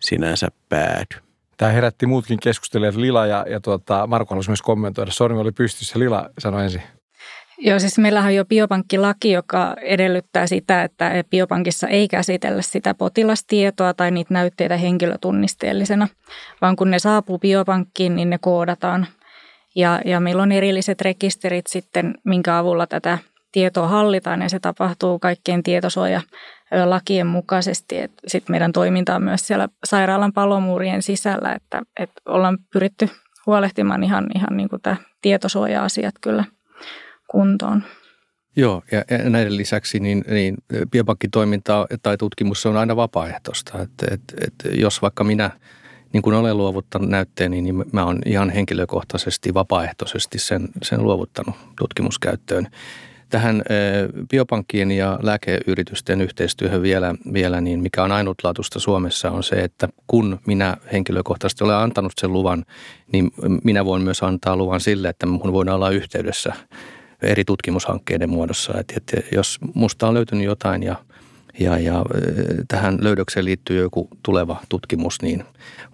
sinänsä 0.00 0.48
päädy. 0.68 1.26
Tämä 1.56 1.72
herätti 1.72 2.06
muutkin 2.06 2.38
keskustelijat, 2.42 2.96
Lila 2.96 3.26
ja, 3.26 3.46
ja 3.50 3.60
tuota, 3.60 4.06
Marko 4.06 4.34
halusi 4.34 4.50
myös 4.50 4.62
kommentoida. 4.62 5.10
Sormi 5.10 5.40
oli 5.40 5.52
pystyssä, 5.52 5.98
Lila 5.98 6.30
sanoi 6.38 6.64
ensin. 6.64 6.82
Joo, 7.58 7.78
siis 7.78 7.98
meillähän 7.98 8.28
on 8.28 8.34
jo 8.34 8.44
biopankkilaki, 8.44 9.30
joka 9.30 9.76
edellyttää 9.82 10.46
sitä, 10.46 10.82
että 10.82 11.24
biopankissa 11.30 11.88
ei 11.88 12.08
käsitellä 12.08 12.62
sitä 12.62 12.94
potilastietoa 12.94 13.94
tai 13.94 14.10
niitä 14.10 14.34
näytteitä 14.34 14.76
henkilötunnisteellisena, 14.76 16.08
vaan 16.60 16.76
kun 16.76 16.90
ne 16.90 16.98
saapuu 16.98 17.38
biopankkiin, 17.38 18.16
niin 18.16 18.30
ne 18.30 18.38
koodataan 18.38 19.06
ja, 19.76 20.00
ja 20.04 20.20
meillä 20.20 20.42
on 20.42 20.52
erilliset 20.52 21.00
rekisterit 21.00 21.66
sitten, 21.66 22.14
minkä 22.24 22.58
avulla 22.58 22.86
tätä 22.86 23.18
tietoa 23.52 23.88
hallitaan 23.88 24.42
ja 24.42 24.48
se 24.48 24.58
tapahtuu 24.60 25.18
kaikkien 25.18 25.62
tietosuoja 25.62 26.20
lakien 26.84 27.26
mukaisesti. 27.26 27.96
Sitten 28.26 28.52
meidän 28.52 28.72
toiminta 28.72 29.16
on 29.16 29.22
myös 29.22 29.46
siellä 29.46 29.68
sairaalan 29.84 30.32
palomuurien 30.32 31.02
sisällä, 31.02 31.52
että, 31.52 31.82
että 32.00 32.20
ollaan 32.26 32.58
pyritty 32.72 33.08
huolehtimaan 33.46 34.02
ihan, 34.02 34.26
ihan 34.34 34.56
niin 34.56 34.68
kuin 34.68 34.82
tämä 34.82 34.96
tietosuoja-asiat 35.22 36.14
kyllä 36.20 36.44
kuntoon. 37.30 37.84
Joo, 38.56 38.82
ja 38.92 39.30
näiden 39.30 39.56
lisäksi 39.56 40.00
niin, 40.00 40.24
niin 40.30 40.56
biopankkitoiminta 40.90 41.86
tai 42.02 42.16
tutkimus 42.16 42.66
on 42.66 42.76
aina 42.76 42.96
vapaaehtoista. 42.96 43.82
Että, 43.82 44.06
että, 44.10 44.34
että 44.46 44.68
jos 44.68 45.02
vaikka 45.02 45.24
minä– 45.24 45.50
niin 46.12 46.22
kun 46.22 46.34
olen 46.34 46.56
luovuttanut 46.56 47.08
näytteeni, 47.08 47.62
niin 47.62 47.84
mä 47.92 48.04
olen 48.04 48.18
ihan 48.26 48.50
henkilökohtaisesti, 48.50 49.54
vapaaehtoisesti 49.54 50.38
sen, 50.38 50.68
sen 50.82 51.02
luovuttanut 51.02 51.54
tutkimuskäyttöön. 51.78 52.66
Tähän 53.28 53.62
biopankkien 54.30 54.90
ja 54.90 55.18
lääkeyritysten 55.22 56.20
yhteistyöhön 56.20 56.82
vielä, 56.82 57.14
vielä 57.32 57.60
niin 57.60 57.80
mikä 57.80 58.02
on 58.04 58.12
ainutlaatuista 58.12 58.80
Suomessa 58.80 59.30
on 59.30 59.42
se, 59.42 59.56
että 59.56 59.88
kun 60.06 60.38
minä 60.46 60.76
henkilökohtaisesti 60.92 61.64
olen 61.64 61.76
antanut 61.76 62.12
sen 62.20 62.32
luvan, 62.32 62.64
niin 63.12 63.30
minä 63.64 63.84
voin 63.84 64.02
myös 64.02 64.22
antaa 64.22 64.56
luvan 64.56 64.80
sille, 64.80 65.08
että 65.08 65.26
minun 65.26 65.52
voidaan 65.52 65.74
olla 65.74 65.90
yhteydessä 65.90 66.52
eri 67.22 67.44
tutkimushankkeiden 67.44 68.30
muodossa. 68.30 68.72
Että 68.96 69.16
jos 69.32 69.58
musta 69.74 70.08
on 70.08 70.14
löytynyt 70.14 70.44
jotain 70.44 70.82
ja 70.82 70.96
ja, 71.60 71.78
ja 71.78 72.04
tähän 72.68 72.98
löydökseen 73.00 73.44
liittyy 73.44 73.80
joku 73.80 74.08
tuleva 74.22 74.60
tutkimus, 74.68 75.22
niin 75.22 75.44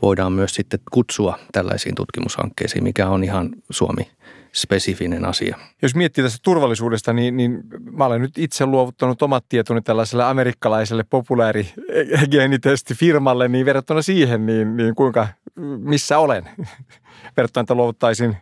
voidaan 0.02 0.32
myös 0.32 0.54
sitten 0.54 0.80
kutsua 0.92 1.38
tällaisiin 1.52 1.94
tutkimushankkeisiin, 1.94 2.84
mikä 2.84 3.08
on 3.08 3.24
ihan 3.24 3.50
Suomi 3.70 4.10
spesifinen 4.52 5.24
asia. 5.24 5.58
Jos 5.82 5.94
miettii 5.94 6.24
tästä 6.24 6.38
turvallisuudesta, 6.42 7.12
niin, 7.12 7.36
niin 7.36 7.62
mä 7.90 8.06
olen 8.06 8.20
nyt 8.20 8.38
itse 8.38 8.66
luovuttanut 8.66 9.22
omat 9.22 9.44
tietoni 9.48 9.82
tällaiselle 9.82 10.24
amerikkalaiselle 10.24 11.04
populaarigeenitestifirmalle, 11.10 13.48
niin 13.48 13.66
verrattuna 13.66 14.02
siihen, 14.02 14.46
niin, 14.46 14.76
niin 14.76 14.94
kuinka, 14.94 15.28
missä 15.78 16.18
olen 16.18 16.48
verrattuna, 17.36 17.62
että 17.62 17.74
luovuttaisin 17.74 18.36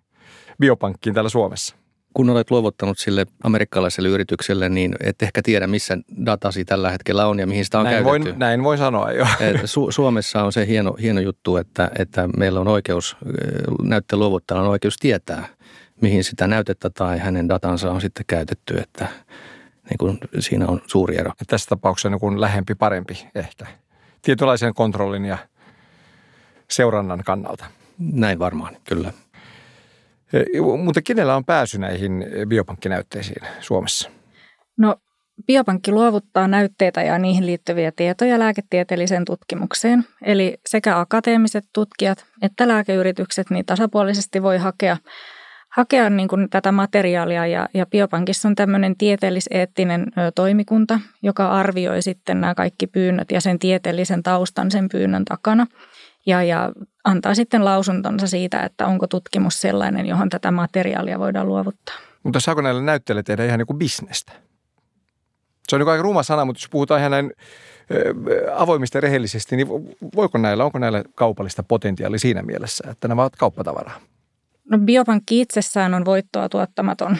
biopankkiin 0.60 1.14
täällä 1.14 1.30
Suomessa? 1.30 1.76
Kun 2.14 2.30
olet 2.30 2.50
luovuttanut 2.50 2.98
sille 2.98 3.26
amerikkalaiselle 3.44 4.08
yritykselle, 4.08 4.68
niin 4.68 4.94
et 5.00 5.22
ehkä 5.22 5.42
tiedä, 5.42 5.66
missä 5.66 5.98
datasi 6.26 6.64
tällä 6.64 6.90
hetkellä 6.90 7.26
on 7.26 7.38
ja 7.38 7.46
mihin 7.46 7.64
sitä 7.64 7.78
on 7.78 7.84
näin 7.84 8.04
käytetty. 8.04 8.28
Voin, 8.28 8.38
näin 8.38 8.64
voi 8.64 8.78
sanoa 8.78 9.12
jo. 9.12 9.24
Su- 9.74 9.92
Suomessa 9.92 10.42
on 10.42 10.52
se 10.52 10.66
hieno, 10.66 10.96
hieno 11.02 11.20
juttu, 11.20 11.56
että, 11.56 11.90
että 11.98 12.28
meillä 12.36 12.60
on 12.60 12.68
oikeus, 12.68 13.16
näytteen 13.82 14.20
luovuttajalla 14.20 14.66
on 14.68 14.72
oikeus 14.72 14.96
tietää, 14.96 15.48
mihin 16.00 16.24
sitä 16.24 16.46
näytettä 16.46 16.90
tai 16.90 17.18
hänen 17.18 17.48
datansa 17.48 17.90
on 17.90 18.00
sitten 18.00 18.24
käytetty, 18.26 18.78
että 18.78 19.08
niin 19.90 19.98
kuin 19.98 20.18
siinä 20.38 20.66
on 20.66 20.80
suuri 20.86 21.18
ero. 21.18 21.32
Ja 21.40 21.46
tässä 21.46 21.68
tapauksessa 21.68 22.10
niin 22.10 22.20
kuin 22.20 22.40
lähempi 22.40 22.74
parempi 22.74 23.26
ehkä, 23.34 23.66
tietynlaisen 24.22 24.74
kontrollin 24.74 25.24
ja 25.24 25.38
seurannan 26.70 27.22
kannalta. 27.24 27.64
Näin 27.98 28.38
varmaan, 28.38 28.76
kyllä. 28.88 29.12
Mutta 30.84 31.02
kenellä 31.02 31.36
on 31.36 31.44
pääsy 31.44 31.78
näihin 31.78 32.26
biopankkinäytteisiin 32.48 33.42
Suomessa? 33.60 34.10
No 34.78 34.96
biopankki 35.46 35.92
luovuttaa 35.92 36.48
näytteitä 36.48 37.02
ja 37.02 37.18
niihin 37.18 37.46
liittyviä 37.46 37.92
tietoja 37.96 38.38
lääketieteelliseen 38.38 39.24
tutkimukseen. 39.24 40.04
Eli 40.22 40.58
sekä 40.66 40.98
akateemiset 40.98 41.64
tutkijat 41.74 42.24
että 42.42 42.68
lääkeyritykset 42.68 43.50
niin 43.50 43.66
tasapuolisesti 43.66 44.42
voi 44.42 44.58
hakea, 44.58 44.96
hakea 45.68 46.10
niin 46.10 46.28
kuin 46.28 46.50
tätä 46.50 46.72
materiaalia. 46.72 47.46
Ja, 47.46 47.68
ja 47.74 47.86
biopankissa 47.86 48.48
on 48.48 48.54
tämmöinen 48.54 48.96
tieteelliseettinen 48.96 50.06
toimikunta, 50.34 51.00
joka 51.22 51.50
arvioi 51.50 52.02
sitten 52.02 52.40
nämä 52.40 52.54
kaikki 52.54 52.86
pyynnöt 52.86 53.30
ja 53.30 53.40
sen 53.40 53.58
tieteellisen 53.58 54.22
taustan 54.22 54.70
sen 54.70 54.88
pyynnön 54.88 55.24
takana. 55.24 55.66
Ja, 56.26 56.42
ja 56.42 56.72
antaa 57.04 57.34
sitten 57.34 57.64
lausuntonsa 57.64 58.26
siitä, 58.26 58.62
että 58.62 58.86
onko 58.86 59.06
tutkimus 59.06 59.60
sellainen, 59.60 60.06
johon 60.06 60.28
tätä 60.28 60.50
materiaalia 60.50 61.18
voidaan 61.18 61.48
luovuttaa. 61.48 61.94
Mutta 62.22 62.40
saako 62.40 62.60
näillä 62.60 62.82
näytteillä 62.82 63.22
tehdä 63.22 63.44
ihan 63.44 63.58
niin 63.58 63.66
kuin 63.66 63.78
bisnestä? 63.78 64.32
Se 65.68 65.76
on 65.76 65.80
niin 65.80 65.88
aika 65.88 66.02
ruma 66.02 66.22
sana, 66.22 66.44
mutta 66.44 66.60
jos 66.62 66.68
puhutaan 66.70 67.00
ihan 67.00 67.10
näin 67.10 67.32
avoimista 68.54 68.96
ja 68.96 69.00
rehellisesti, 69.00 69.56
niin 69.56 69.68
voiko 70.16 70.38
näillä, 70.38 70.64
onko 70.64 70.78
näillä 70.78 71.04
kaupallista 71.14 71.62
potentiaalia 71.62 72.18
siinä 72.18 72.42
mielessä, 72.42 72.84
että 72.90 73.08
nämä 73.08 73.22
ovat 73.22 73.36
kauppatavaraa? 73.36 74.00
No 74.70 74.78
biopankki 74.78 75.40
itsessään 75.40 75.94
on 75.94 76.04
voittoa 76.04 76.48
tuottamaton 76.48 77.16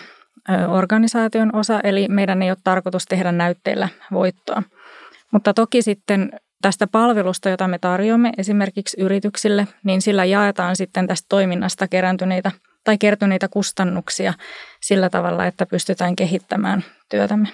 organisaation 0.68 1.54
osa, 1.56 1.80
eli 1.80 2.08
meidän 2.08 2.42
ei 2.42 2.50
ole 2.50 2.58
tarkoitus 2.64 3.04
tehdä 3.04 3.32
näytteillä 3.32 3.88
voittoa. 4.12 4.62
Mutta 5.30 5.54
toki 5.54 5.82
sitten 5.82 6.30
tästä 6.62 6.86
palvelusta, 6.86 7.48
jota 7.48 7.68
me 7.68 7.78
tarjoamme 7.78 8.32
esimerkiksi 8.38 9.00
yrityksille, 9.00 9.68
niin 9.84 10.02
sillä 10.02 10.24
jaetaan 10.24 10.76
sitten 10.76 11.06
tästä 11.06 11.26
toiminnasta 11.28 11.88
kerääntyneitä 11.88 12.52
tai 12.84 12.98
kertyneitä 12.98 13.48
kustannuksia 13.48 14.34
sillä 14.80 15.10
tavalla, 15.10 15.46
että 15.46 15.66
pystytään 15.66 16.16
kehittämään 16.16 16.84
työtämme. 17.08 17.48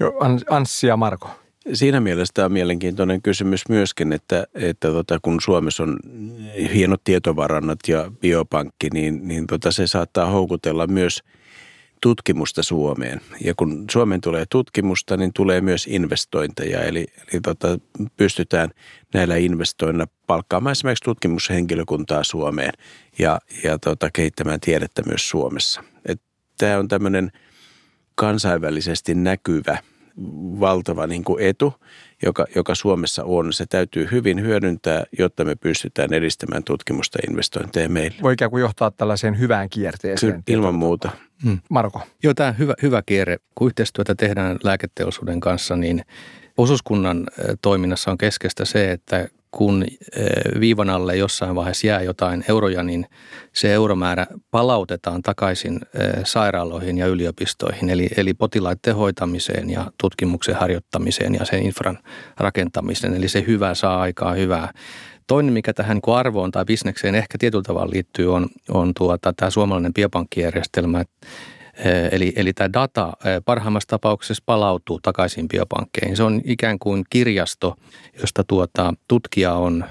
Joo, 0.00 0.12
Anssi 0.50 0.86
ja 0.86 0.96
Marko. 0.96 1.30
Siinä 1.72 2.00
mielessä 2.00 2.34
tämä 2.34 2.46
on 2.46 2.52
mielenkiintoinen 2.52 3.22
kysymys 3.22 3.68
myöskin, 3.68 4.12
että, 4.12 4.46
että 4.54 4.88
tota, 4.88 5.18
kun 5.22 5.40
Suomessa 5.40 5.82
on 5.82 5.96
hienot 6.74 7.00
tietovarannot 7.04 7.78
ja 7.88 8.10
biopankki, 8.20 8.88
niin, 8.92 9.28
niin 9.28 9.46
tota, 9.46 9.72
se 9.72 9.86
saattaa 9.86 10.26
houkutella 10.26 10.86
myös 10.86 11.22
tutkimusta 12.00 12.62
Suomeen. 12.62 13.20
Ja 13.44 13.54
kun 13.54 13.84
Suomeen 13.90 14.20
tulee 14.20 14.44
tutkimusta, 14.50 15.16
niin 15.16 15.32
tulee 15.32 15.60
myös 15.60 15.86
investointeja. 15.86 16.82
Eli, 16.82 17.06
eli 17.32 17.40
tota, 17.40 17.78
pystytään 18.16 18.70
näillä 19.14 19.36
investoinnilla 19.36 20.06
palkkaamaan 20.26 20.72
esimerkiksi 20.72 21.04
tutkimushenkilökuntaa 21.04 22.24
Suomeen 22.24 22.72
ja, 23.18 23.40
ja 23.64 23.78
tota, 23.78 24.10
kehittämään 24.12 24.60
tiedettä 24.60 25.02
myös 25.06 25.28
Suomessa. 25.28 25.84
Et 26.06 26.22
tämä 26.58 26.78
on 26.78 26.88
tämmöinen 26.88 27.32
kansainvälisesti 28.14 29.14
näkyvä– 29.14 29.78
valtava 30.60 31.06
niin 31.06 31.24
kuin 31.24 31.42
etu, 31.42 31.74
joka, 32.22 32.46
joka 32.54 32.74
Suomessa 32.74 33.24
on. 33.24 33.52
Se 33.52 33.66
täytyy 33.66 34.08
hyvin 34.10 34.40
hyödyntää, 34.40 35.04
jotta 35.18 35.44
me 35.44 35.54
pystytään 35.54 36.12
edistämään 36.12 36.64
tutkimusta 36.64 37.18
ja 37.18 37.30
investointeja 37.30 37.88
meille. 37.88 38.16
Voi 38.22 38.32
ikään 38.32 38.50
kuin 38.50 38.60
johtaa 38.60 38.90
tällaiseen 38.90 39.38
hyvään 39.38 39.68
kierteeseen. 39.70 40.32
Kyllä, 40.32 40.42
ilman 40.46 40.74
muuta. 40.74 41.10
Hmm. 41.44 41.58
Marko. 41.70 42.02
Joo, 42.22 42.34
tämä 42.34 42.52
hyvä, 42.52 42.74
hyvä 42.82 43.02
kierre. 43.06 43.36
Kun 43.54 43.66
yhteistyötä 43.66 44.14
tehdään 44.14 44.58
lääketeollisuuden 44.64 45.40
kanssa, 45.40 45.76
niin 45.76 46.02
osuuskunnan 46.56 47.26
toiminnassa 47.62 48.10
on 48.10 48.18
keskeistä 48.18 48.64
se, 48.64 48.92
että 48.92 49.28
kun 49.50 49.84
viivan 50.60 50.90
alle 50.90 51.16
jossain 51.16 51.54
vaiheessa 51.54 51.86
jää 51.86 52.02
jotain 52.02 52.44
euroja, 52.48 52.82
niin 52.82 53.06
se 53.52 53.72
euromäärä 53.72 54.26
palautetaan 54.50 55.22
takaisin 55.22 55.80
sairaaloihin 56.24 56.98
ja 56.98 57.06
yliopistoihin, 57.06 57.90
eli, 57.90 58.08
eli 58.16 58.34
potilaiden 58.34 58.94
hoitamiseen 58.94 59.70
ja 59.70 59.92
tutkimuksen 60.00 60.54
harjoittamiseen 60.54 61.34
ja 61.34 61.44
sen 61.44 61.62
infran 61.62 61.98
rakentamiseen. 62.36 63.14
Eli 63.14 63.28
se 63.28 63.44
hyvä 63.46 63.74
saa 63.74 64.00
aikaa 64.00 64.34
hyvää. 64.34 64.72
Toinen, 65.30 65.52
mikä 65.52 65.72
tähän 65.72 66.00
niin 66.06 66.16
arvoon 66.16 66.50
tai 66.50 66.64
bisnekseen 66.64 67.14
ehkä 67.14 67.38
tietyllä 67.38 67.62
tavalla 67.62 67.90
liittyy, 67.92 68.34
on, 68.34 68.48
on 68.70 68.92
tuota, 68.94 69.32
tämä 69.32 69.50
suomalainen 69.50 69.94
biopankkijärjestelmä. 69.94 71.00
Eh, 71.00 72.08
eli, 72.12 72.32
eli 72.36 72.52
tämä 72.52 72.72
data 72.72 73.12
eh, 73.24 73.42
parhaimmassa 73.44 73.88
tapauksessa 73.88 74.42
palautuu 74.46 75.00
takaisin 75.02 75.48
biopankkeihin. 75.48 76.16
Se 76.16 76.22
on 76.22 76.40
ikään 76.44 76.78
kuin 76.78 77.04
kirjasto, 77.10 77.76
josta 78.20 78.44
tuota, 78.44 78.94
tutkija 79.08 79.54
on 79.54 79.84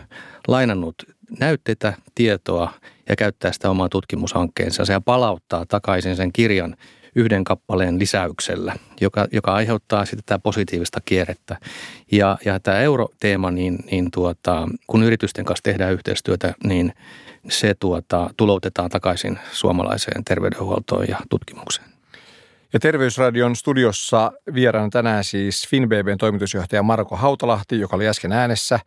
lainannut 0.47 0.95
näytteitä, 1.39 1.93
tietoa 2.15 2.73
ja 3.09 3.15
käyttää 3.15 3.51
sitä 3.51 3.69
omaa 3.69 3.89
tutkimushankkeensa. 3.89 4.85
Se 4.85 5.01
palauttaa 5.05 5.65
takaisin 5.65 6.15
sen 6.15 6.33
kirjan 6.33 6.75
yhden 7.15 7.43
kappaleen 7.43 7.99
lisäyksellä, 7.99 8.75
joka, 9.01 9.27
joka 9.31 9.53
aiheuttaa 9.53 10.05
sitten 10.05 10.23
tämä 10.25 10.39
positiivista 10.39 10.99
kierrettä. 11.05 11.57
Ja, 12.11 12.37
ja 12.45 12.59
tämä 12.59 12.79
euroteema, 12.79 13.51
niin, 13.51 13.79
niin 13.91 14.11
tuota, 14.11 14.67
kun 14.87 15.03
yritysten 15.03 15.45
kanssa 15.45 15.63
tehdään 15.63 15.93
yhteistyötä, 15.93 16.53
niin 16.63 16.93
se 17.49 17.75
tuota, 17.79 18.29
tuloutetaan 18.37 18.89
takaisin 18.89 19.39
suomalaiseen 19.51 20.23
terveydenhuoltoon 20.23 21.05
ja 21.07 21.17
tutkimukseen. 21.29 21.89
Ja 22.73 22.79
Terveysradion 22.79 23.55
studiossa 23.55 24.31
vieraana 24.53 24.89
tänään 24.89 25.23
siis 25.23 25.67
FinBBn 25.67 26.17
toimitusjohtaja 26.17 26.83
Marko 26.83 27.15
Hautalahti, 27.15 27.79
joka 27.79 27.95
oli 27.95 28.07
äsken 28.07 28.31
äänessä, 28.31 28.79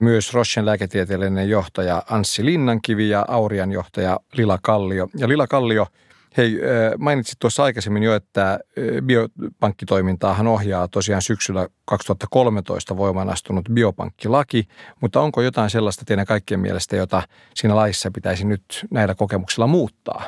myös 0.00 0.34
Rochen 0.34 0.66
lääketieteellinen 0.66 1.48
johtaja 1.48 2.02
Anssi 2.10 2.44
Linnankivi 2.44 3.08
ja 3.08 3.24
Aurian 3.28 3.72
johtaja 3.72 4.20
Lila 4.32 4.58
Kallio. 4.62 5.08
Ja 5.14 5.28
Lila 5.28 5.46
Kallio– 5.46 5.86
Hei, 6.36 6.58
mainitsit 6.98 7.38
tuossa 7.38 7.62
aikaisemmin 7.64 8.02
jo, 8.02 8.14
että 8.14 8.60
biopankkitoimintaahan 9.06 10.46
ohjaa 10.46 10.88
tosiaan 10.88 11.22
syksyllä 11.22 11.68
2013 11.84 12.96
voimaan 12.96 13.30
astunut 13.30 13.68
biopankkilaki, 13.72 14.68
mutta 15.00 15.20
onko 15.20 15.42
jotain 15.42 15.70
sellaista 15.70 16.04
teidän 16.04 16.26
kaikkien 16.26 16.60
mielestä, 16.60 16.96
jota 16.96 17.22
siinä 17.54 17.76
laissa 17.76 18.10
pitäisi 18.10 18.44
nyt 18.44 18.86
näillä 18.90 19.14
kokemuksilla 19.14 19.66
muuttaa? 19.66 20.22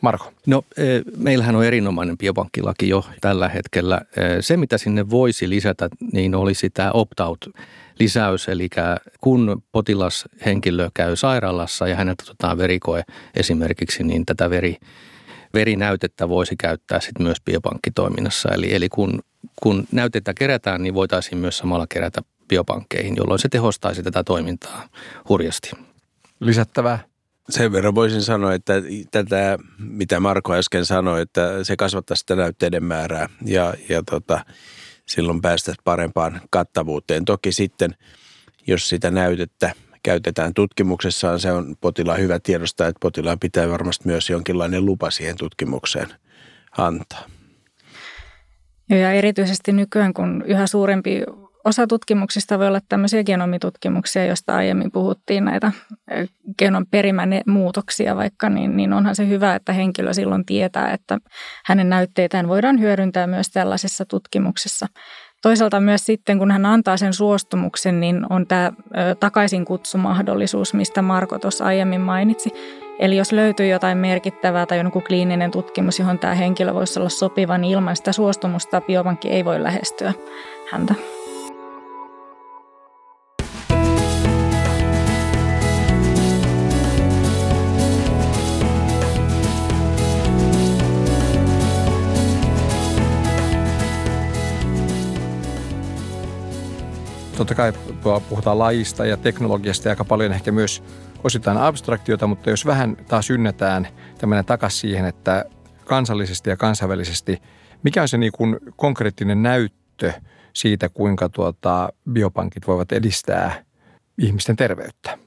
Marko. 0.00 0.32
No 0.46 0.62
meillähän 1.16 1.56
on 1.56 1.64
erinomainen 1.64 2.18
biopankkilaki 2.18 2.88
jo 2.88 3.04
tällä 3.20 3.48
hetkellä. 3.48 4.00
Se, 4.40 4.56
mitä 4.56 4.78
sinne 4.78 5.10
voisi 5.10 5.48
lisätä, 5.48 5.88
niin 6.12 6.34
olisi 6.34 6.70
tämä 6.70 6.90
opt-out 6.90 7.48
lisäys, 7.98 8.48
eli 8.48 8.68
kun 9.20 9.62
potilashenkilö 9.72 10.90
käy 10.94 11.16
sairaalassa 11.16 11.88
ja 11.88 11.96
häneltä 11.96 12.24
otetaan 12.26 12.58
verikoe 12.58 13.02
esimerkiksi, 13.34 14.04
niin 14.04 14.26
tätä 14.26 14.50
veri 14.50 14.76
verinäytettä 15.54 16.28
voisi 16.28 16.56
käyttää 16.56 17.00
sitten 17.00 17.22
myös 17.22 17.40
biopankkitoiminnassa. 17.44 18.48
Eli, 18.48 18.74
eli 18.74 18.88
kun, 18.88 19.20
kun 19.62 19.84
näytettä 19.92 20.34
kerätään, 20.34 20.82
niin 20.82 20.94
voitaisiin 20.94 21.38
myös 21.38 21.58
samalla 21.58 21.86
kerätä 21.86 22.22
biopankkeihin, 22.48 23.16
jolloin 23.16 23.38
se 23.38 23.48
tehostaisi 23.48 24.02
tätä 24.02 24.24
toimintaa 24.24 24.88
hurjasti. 25.28 25.70
Lisättävää? 26.40 26.98
Sen 27.50 27.72
verran 27.72 27.94
voisin 27.94 28.22
sanoa, 28.22 28.54
että 28.54 28.74
tätä, 29.10 29.58
mitä 29.78 30.20
Marko 30.20 30.54
äsken 30.54 30.86
sanoi, 30.86 31.22
että 31.22 31.64
se 31.64 31.76
kasvattaa 31.76 32.16
sitä 32.16 32.36
näytteiden 32.36 32.84
määrää 32.84 33.28
ja, 33.44 33.74
ja 33.88 34.02
tota, 34.10 34.44
silloin 35.06 35.40
päästä 35.40 35.74
parempaan 35.84 36.40
kattavuuteen. 36.50 37.24
Toki 37.24 37.52
sitten, 37.52 37.94
jos 38.66 38.88
sitä 38.88 39.10
näytettä 39.10 39.72
käytetään 40.02 40.54
tutkimuksessaan, 40.54 41.40
se 41.40 41.52
on 41.52 41.76
potilaan 41.80 42.18
hyvä 42.20 42.38
tiedostaa, 42.40 42.88
että 42.88 43.00
potilaan 43.00 43.38
pitää 43.38 43.70
varmasti 43.70 44.06
myös 44.06 44.30
jonkinlainen 44.30 44.86
lupa 44.86 45.10
siihen 45.10 45.36
tutkimukseen 45.36 46.08
antaa. 46.78 47.24
Ja 48.90 49.12
erityisesti 49.12 49.72
nykyään, 49.72 50.14
kun 50.14 50.44
yhä 50.46 50.66
suurempi 50.66 51.22
osa 51.64 51.86
tutkimuksista 51.86 52.58
voi 52.58 52.68
olla 52.68 52.80
tämmöisiä 52.88 53.24
genomitutkimuksia, 53.24 54.24
joista 54.24 54.56
aiemmin 54.56 54.92
puhuttiin 54.92 55.44
näitä 55.44 55.72
genon 56.58 56.86
perimän 56.90 57.30
muutoksia 57.46 58.16
vaikka, 58.16 58.48
niin, 58.48 58.76
niin 58.76 58.92
onhan 58.92 59.16
se 59.16 59.28
hyvä, 59.28 59.54
että 59.54 59.72
henkilö 59.72 60.14
silloin 60.14 60.46
tietää, 60.46 60.92
että 60.92 61.18
hänen 61.64 61.88
näytteitään 61.88 62.48
voidaan 62.48 62.80
hyödyntää 62.80 63.26
myös 63.26 63.48
tällaisessa 63.48 64.04
tutkimuksessa. 64.04 64.86
Toisaalta 65.42 65.80
myös 65.80 66.06
sitten, 66.06 66.38
kun 66.38 66.50
hän 66.50 66.66
antaa 66.66 66.96
sen 66.96 67.12
suostumuksen, 67.12 68.00
niin 68.00 68.26
on 68.30 68.46
tämä 68.46 68.72
takaisin-kutsumahdollisuus, 69.20 70.74
mistä 70.74 71.02
Marko 71.02 71.38
tuossa 71.38 71.64
aiemmin 71.64 72.00
mainitsi. 72.00 72.50
Eli 72.98 73.16
jos 73.16 73.32
löytyy 73.32 73.66
jotain 73.66 73.98
merkittävää 73.98 74.66
tai 74.66 74.78
joku 74.78 75.00
kliininen 75.00 75.50
tutkimus, 75.50 75.98
johon 75.98 76.18
tämä 76.18 76.34
henkilö 76.34 76.74
voisi 76.74 76.98
olla 76.98 77.08
sopiva, 77.08 77.58
niin 77.58 77.72
ilman 77.72 77.96
sitä 77.96 78.12
suostumusta 78.12 78.80
biopankki 78.80 79.28
ei 79.28 79.44
voi 79.44 79.62
lähestyä 79.62 80.12
häntä. 80.70 80.94
Totta 97.36 97.54
kai 97.54 97.72
puhutaan 98.28 98.58
lajista 98.58 99.06
ja 99.06 99.16
teknologiasta 99.16 99.88
ja 99.88 99.92
aika 99.92 100.04
paljon 100.04 100.32
ehkä 100.32 100.52
myös 100.52 100.82
osittain 101.24 101.58
abstraktiota, 101.58 102.26
mutta 102.26 102.50
jos 102.50 102.66
vähän 102.66 102.96
taas 103.08 103.30
ynnätään 103.30 103.88
tämmöinen 104.18 104.44
takaisin 104.44 104.80
siihen, 104.80 105.04
että 105.04 105.44
kansallisesti 105.84 106.50
ja 106.50 106.56
kansainvälisesti, 106.56 107.42
mikä 107.82 108.02
on 108.02 108.08
se 108.08 108.18
niin 108.18 108.32
kuin 108.32 108.56
konkreettinen 108.76 109.42
näyttö 109.42 110.12
siitä, 110.52 110.88
kuinka 110.88 111.28
tuota 111.28 111.88
biopankit 112.12 112.66
voivat 112.66 112.92
edistää 112.92 113.64
ihmisten 114.18 114.56
terveyttä? 114.56 115.18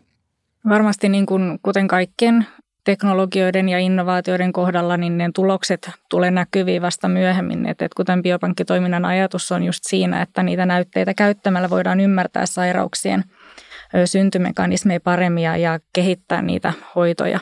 Varmasti 0.69 1.09
niin 1.09 1.25
kuin, 1.25 1.59
kuten 1.61 1.87
kaikkien 1.87 2.45
teknologioiden 2.85 3.69
ja 3.69 3.79
innovaatioiden 3.79 4.53
kohdalla, 4.53 4.97
niin 4.97 5.17
ne 5.17 5.29
tulokset 5.35 5.89
tulee 6.09 6.31
näkyviin 6.31 6.81
vasta 6.81 7.07
myöhemmin. 7.07 7.65
Et, 7.65 7.81
et 7.81 7.93
kuten 7.93 8.23
biopankkitoiminnan 8.23 9.05
ajatus 9.05 9.51
on 9.51 9.63
just 9.63 9.79
siinä, 9.83 10.21
että 10.21 10.43
niitä 10.43 10.65
näytteitä 10.65 11.13
käyttämällä 11.13 11.69
voidaan 11.69 11.99
ymmärtää 11.99 12.45
sairauksien 12.45 13.23
syntymekanismeja 14.05 14.99
paremmin 14.99 15.43
ja 15.43 15.79
kehittää 15.93 16.41
niitä 16.41 16.73
hoitoja. 16.95 17.39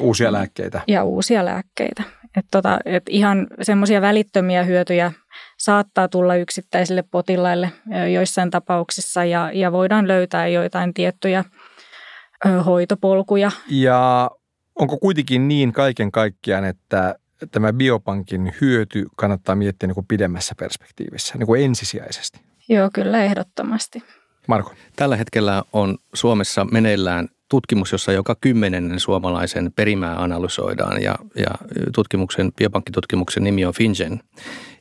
Uusia 0.00 0.32
lääkkeitä. 0.32 0.80
Ja 0.86 1.04
uusia 1.04 1.44
lääkkeitä. 1.44 2.02
Että 2.36 2.48
tota, 2.50 2.78
et 2.84 3.02
ihan 3.08 3.46
semmoisia 3.62 4.00
välittömiä 4.00 4.62
hyötyjä 4.62 5.12
saattaa 5.58 6.08
tulla 6.08 6.34
yksittäisille 6.36 7.04
potilaille 7.10 7.72
joissain 8.12 8.50
tapauksissa 8.50 9.24
ja, 9.24 9.50
ja 9.54 9.72
voidaan 9.72 10.08
löytää 10.08 10.48
joitain 10.48 10.94
tiettyjä 10.94 11.44
hoitopolkuja. 12.66 13.50
Ja 13.70 14.30
onko 14.76 14.98
kuitenkin 14.98 15.48
niin 15.48 15.72
kaiken 15.72 16.12
kaikkiaan, 16.12 16.64
että 16.64 17.14
tämä 17.50 17.72
biopankin 17.72 18.52
hyöty 18.60 19.06
kannattaa 19.16 19.54
miettiä 19.54 19.86
niin 19.86 19.94
kuin 19.94 20.06
pidemmässä 20.06 20.54
perspektiivissä, 20.58 21.38
niin 21.38 21.46
kuin 21.46 21.62
ensisijaisesti? 21.62 22.40
Joo, 22.68 22.90
kyllä 22.92 23.24
ehdottomasti. 23.24 24.02
Marko. 24.48 24.74
Tällä 24.96 25.16
hetkellä 25.16 25.62
on 25.72 25.98
Suomessa 26.14 26.64
meneillään 26.64 27.28
tutkimus, 27.48 27.92
jossa 27.92 28.12
joka 28.12 28.36
kymmenennen 28.40 29.00
suomalaisen 29.00 29.72
perimää 29.76 30.22
analysoidaan 30.22 31.02
ja, 31.02 31.18
ja 31.36 31.50
tutkimuksen, 31.94 32.52
biopankkitutkimuksen 32.52 33.44
nimi 33.44 33.64
on 33.64 33.74
FinGen. 33.74 34.20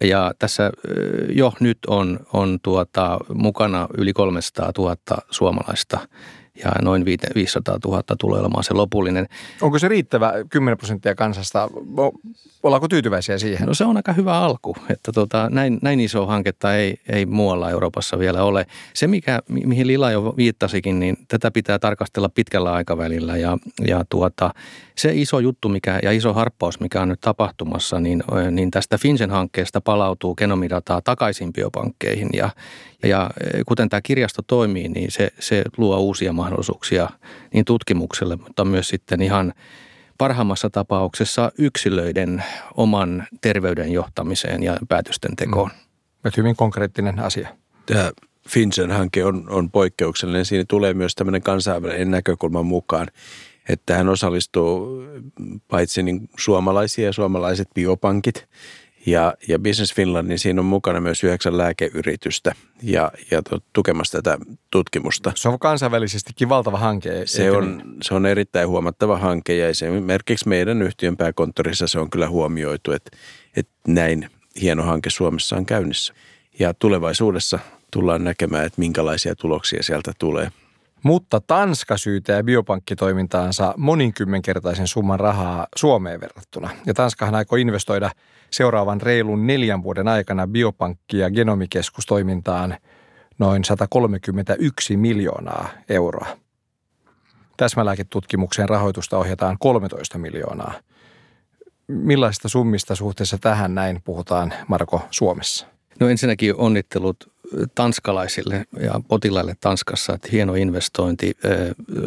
Ja 0.02 0.34
tässä 0.40 0.72
jo 1.30 1.54
nyt 1.60 1.78
on, 1.88 2.20
on 2.34 2.60
tuota, 2.64 3.20
mukana 3.34 3.88
yli 3.98 4.14
300 4.14 4.72
000 4.78 4.96
suomalaista 5.32 6.00
ja 6.64 6.72
noin 6.82 7.06
500 7.36 7.78
000 7.86 8.04
tulee 8.20 8.40
olemaan 8.40 8.64
se 8.64 8.74
lopullinen. 8.74 9.28
Onko 9.62 9.80
se 9.80 9.88
riittävä 9.88 10.34
10 10.50 10.78
prosenttia 10.78 11.16
kansasta? 11.16 11.70
Ollaanko 12.64 12.88
tyytyväisiä 12.88 13.38
siihen? 13.38 13.68
No 13.68 13.74
se 13.74 13.86
on 13.86 13.98
aika 13.98 14.14
hyvä 14.14 14.40
alku, 14.40 14.76
että 14.90 15.12
tota, 15.12 15.50
näin, 15.50 15.80
näin 15.82 16.00
iso 16.00 16.26
hanketta 16.26 16.76
ei, 16.76 16.96
ei 17.10 17.26
muualla 17.26 17.70
Euroopassa 17.70 18.20
vielä 18.20 18.44
ole. 18.44 18.66
Se, 18.94 19.08
mikä, 19.08 19.40
mihin 19.50 19.88
Lila 19.88 20.12
jo 20.12 20.34
viittasikin, 20.38 21.00
niin 21.00 21.18
tätä 21.28 21.52
pitää 21.52 21.80
tarkastella 21.80 22.30
pitkällä 22.30 22.74
aikavälillä 22.74 23.38
ja, 23.38 23.58
ja 23.88 24.06
tuota, 24.10 24.54
se 24.98 25.12
iso 25.14 25.40
juttu 25.40 25.70
mikä, 25.70 26.00
ja 26.04 26.12
iso 26.12 26.34
harppaus, 26.34 26.80
mikä 26.80 27.02
on 27.02 27.10
nyt 27.10 27.22
tapahtumassa, 27.22 28.00
niin, 28.00 28.24
niin 28.52 28.72
tästä 28.72 28.98
Finsen 28.98 29.32
hankkeesta 29.32 29.82
palautuu 29.82 30.36
genomidataa 30.36 31.02
takaisin 31.02 31.54
biopankkeihin 31.54 32.30
ja, 32.34 32.50
ja 33.06 33.30
kuten 33.66 33.90
tämä 33.90 34.02
kirjasto 34.02 34.42
toimii, 34.48 34.90
niin 34.90 35.12
se, 35.12 35.32
se 35.40 35.64
luo 35.78 35.98
uusia 35.98 36.34
mahdollisuuksia 36.34 37.10
niin 37.54 37.66
tutkimukselle, 37.66 38.36
mutta 38.36 38.66
myös 38.66 38.88
sitten 38.88 39.22
ihan 39.22 39.54
parhaimmassa 40.18 40.70
tapauksessa 40.70 41.52
yksilöiden 41.58 42.44
oman 42.76 43.28
terveyden 43.42 43.92
johtamiseen 43.92 44.64
ja 44.64 44.78
päätösten 44.90 45.36
tekoon. 45.36 45.70
Mm. 46.24 46.32
Hyvin 46.38 46.56
konkreettinen 46.56 47.20
asia. 47.20 47.50
Tämä 47.86 48.12
FinCEN-hanke 48.50 49.26
on, 49.26 49.50
on 49.50 49.72
poikkeuksellinen. 49.72 50.46
Siinä 50.46 50.66
tulee 50.68 50.94
myös 50.94 51.16
tämmöinen 51.16 51.42
kansainvälinen 51.42 52.12
näkökulma 52.12 52.64
mukaan, 52.64 53.08
että 53.70 53.98
hän 53.98 54.10
osallistuu 54.10 55.04
paitsi 55.68 56.04
niin 56.04 56.30
suomalaisia 56.38 57.06
ja 57.06 57.14
suomalaiset 57.14 57.68
biopankit– 57.74 58.46
ja, 59.06 59.34
ja 59.48 59.60
Business 59.60 59.94
Finlandin 59.94 60.40
siinä 60.40 60.62
on 60.62 60.66
mukana 60.66 61.02
myös 61.02 61.24
yhdeksän 61.24 61.58
lääkeyritystä 61.58 62.56
ja, 62.84 63.12
ja 63.32 63.42
tukemassa 63.74 64.22
tätä 64.22 64.38
tutkimusta. 64.72 65.32
Se 65.36 65.50
on 65.50 65.60
kansainvälisestikin 65.60 66.50
valtava 66.50 66.78
hanke. 66.78 67.22
Se 67.26 67.52
on, 67.52 67.78
niin? 67.78 67.98
se 68.02 68.14
on 68.14 68.26
erittäin 68.26 68.68
huomattava 68.68 69.18
hanke 69.18 69.56
ja 69.56 69.68
esimerkiksi 69.68 70.48
meidän 70.48 70.82
yhtiön 70.82 71.18
pääkonttorissa 71.18 71.88
se 71.88 72.00
on 72.00 72.10
kyllä 72.10 72.30
huomioitu, 72.30 72.92
että, 72.92 73.18
että 73.56 73.74
näin 73.88 74.30
hieno 74.62 74.84
hanke 74.84 75.10
Suomessa 75.10 75.56
on 75.56 75.66
käynnissä. 75.66 76.14
Ja 76.60 76.74
tulevaisuudessa 76.74 77.60
tullaan 77.92 78.24
näkemään, 78.24 78.66
että 78.66 78.82
minkälaisia 78.82 79.36
tuloksia 79.36 79.84
sieltä 79.84 80.12
tulee. 80.20 80.52
Mutta 81.04 81.42
Tanska 81.48 81.98
syytää 81.98 82.44
biopankkitoimintaansa 82.44 83.74
moninkymmenkertaisen 83.78 84.88
summan 84.88 85.20
rahaa 85.20 85.68
Suomeen 85.76 86.22
verrattuna. 86.22 86.70
Ja 86.86 86.94
Tanskahan 86.94 87.36
aikoo 87.36 87.56
investoida– 87.56 88.12
seuraavan 88.52 89.02
reilun 89.02 89.48
neljän 89.48 89.84
vuoden 89.84 90.08
aikana 90.08 90.48
biopankki- 90.48 91.18
ja 91.18 91.32
genomikeskustoimintaan 91.32 92.78
noin 93.40 93.64
131 93.64 94.98
miljoonaa 94.98 95.70
euroa. 95.90 96.28
Täsmälääketutkimukseen 97.58 98.70
rahoitusta 98.70 99.18
ohjataan 99.18 99.58
13 99.60 100.18
miljoonaa. 100.18 100.74
Millaista 101.88 102.50
summista 102.50 102.96
suhteessa 102.96 103.38
tähän 103.38 103.76
näin 103.76 104.02
puhutaan, 104.04 104.54
Marko, 104.68 105.02
Suomessa? 105.12 105.68
No 106.00 106.10
ensinnäkin 106.10 106.56
onnittelut 106.56 107.32
tanskalaisille 107.76 108.66
ja 108.80 109.02
potilaille 109.08 109.56
Tanskassa, 109.62 110.14
että 110.14 110.28
hieno 110.32 110.56
investointi. 110.56 111.38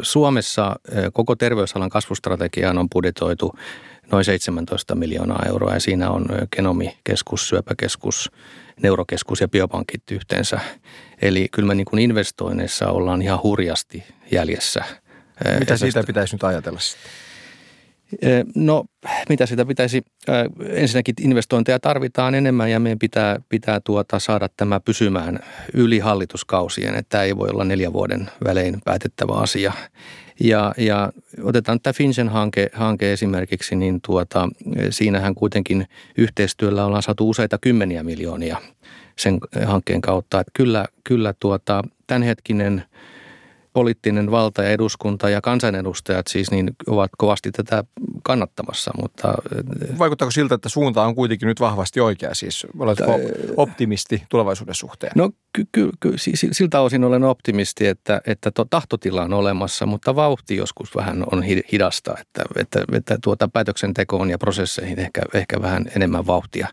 Suomessa 0.02 0.76
koko 1.12 1.36
terveysalan 1.36 1.90
kasvustrategiaan 1.90 2.78
on 2.78 2.90
budjetoitu 2.90 3.54
noin 4.10 4.24
17 4.24 4.94
miljoonaa 4.94 5.42
euroa 5.48 5.74
ja 5.74 5.80
siinä 5.80 6.10
on 6.10 6.26
genomikeskus, 6.56 7.48
syöpäkeskus, 7.48 8.30
neurokeskus 8.82 9.40
ja 9.40 9.48
biopankit 9.48 10.02
yhteensä. 10.10 10.60
Eli 11.22 11.48
kyllä 11.52 11.66
me 11.66 11.74
niin 11.74 11.84
kuin 11.84 12.02
investoinneissa 12.02 12.88
ollaan 12.88 13.22
ihan 13.22 13.42
hurjasti 13.42 14.04
jäljessä. 14.30 14.84
Mitä 15.58 15.76
siitä 15.76 16.02
pitäisi 16.06 16.34
nyt 16.34 16.44
ajatella 16.44 16.80
sitten? 16.80 17.10
No, 18.54 18.84
mitä 19.28 19.46
sitä 19.46 19.64
pitäisi? 19.64 20.02
Ensinnäkin 20.68 21.14
investointeja 21.20 21.78
tarvitaan 21.80 22.34
enemmän 22.34 22.70
ja 22.70 22.80
meidän 22.80 22.98
pitää, 22.98 23.40
pitää 23.48 23.80
tuota, 23.80 24.18
saada 24.18 24.48
tämä 24.56 24.80
pysymään 24.80 25.40
yli 25.74 25.98
hallituskausien, 25.98 26.94
että 26.94 27.08
tämä 27.08 27.24
ei 27.24 27.36
voi 27.36 27.48
olla 27.48 27.64
neljän 27.64 27.92
vuoden 27.92 28.30
välein 28.44 28.78
päätettävä 28.84 29.32
asia. 29.32 29.72
Ja, 30.40 30.74
ja 30.76 31.12
otetaan 31.42 31.80
tämä 31.80 31.92
Finsen 31.92 32.28
hanke, 32.28 32.70
hanke 32.72 33.12
esimerkiksi, 33.12 33.76
niin 33.76 34.00
tuota, 34.00 34.48
siinähän 34.90 35.34
kuitenkin 35.34 35.86
yhteistyöllä 36.16 36.84
ollaan 36.84 37.02
saatu 37.02 37.30
useita 37.30 37.58
kymmeniä 37.58 38.02
miljoonia 38.02 38.56
sen 39.16 39.38
hankkeen 39.66 40.00
kautta. 40.00 40.40
Että 40.40 40.50
kyllä, 40.54 40.86
kyllä 41.04 41.34
tuota, 41.40 41.82
tämänhetkinen– 42.06 42.82
poliittinen 43.78 44.30
valta 44.30 44.62
ja 44.62 44.70
eduskunta 44.70 45.30
ja 45.30 45.40
kansanedustajat 45.40 46.26
siis 46.26 46.50
niin 46.50 46.70
ovat 46.86 47.10
kovasti 47.18 47.50
tätä 47.50 47.84
kannattamassa, 48.22 48.90
mutta... 49.00 49.34
Vaikuttaako 49.98 50.30
siltä, 50.30 50.54
että 50.54 50.68
suunta 50.68 51.02
on 51.04 51.14
kuitenkin 51.14 51.46
nyt 51.46 51.60
vahvasti 51.60 52.00
oikea 52.00 52.34
siis? 52.34 52.66
Oletko 52.78 53.18
optimisti 53.56 54.22
tulevaisuuden 54.28 54.74
suhteen? 54.74 55.12
No 55.14 55.30
ky, 55.52 55.64
ky, 55.72 55.90
ky, 56.00 56.12
siltä 56.52 56.80
osin 56.80 57.04
olen 57.04 57.24
optimisti, 57.24 57.86
että, 57.86 58.20
että 58.26 58.50
to, 58.50 58.64
tahtotila 58.64 59.22
on 59.22 59.32
olemassa, 59.32 59.86
mutta 59.86 60.16
vauhti 60.16 60.56
joskus 60.56 60.96
vähän 60.96 61.24
on 61.32 61.42
hidasta, 61.72 62.14
että, 62.20 62.44
että, 62.56 62.84
että 62.92 63.18
tuota 63.22 63.48
päätöksentekoon 63.48 64.30
ja 64.30 64.38
prosesseihin 64.38 64.98
ehkä, 64.98 65.22
ehkä 65.34 65.62
vähän 65.62 65.86
enemmän 65.96 66.26
vauhtia. 66.26 66.68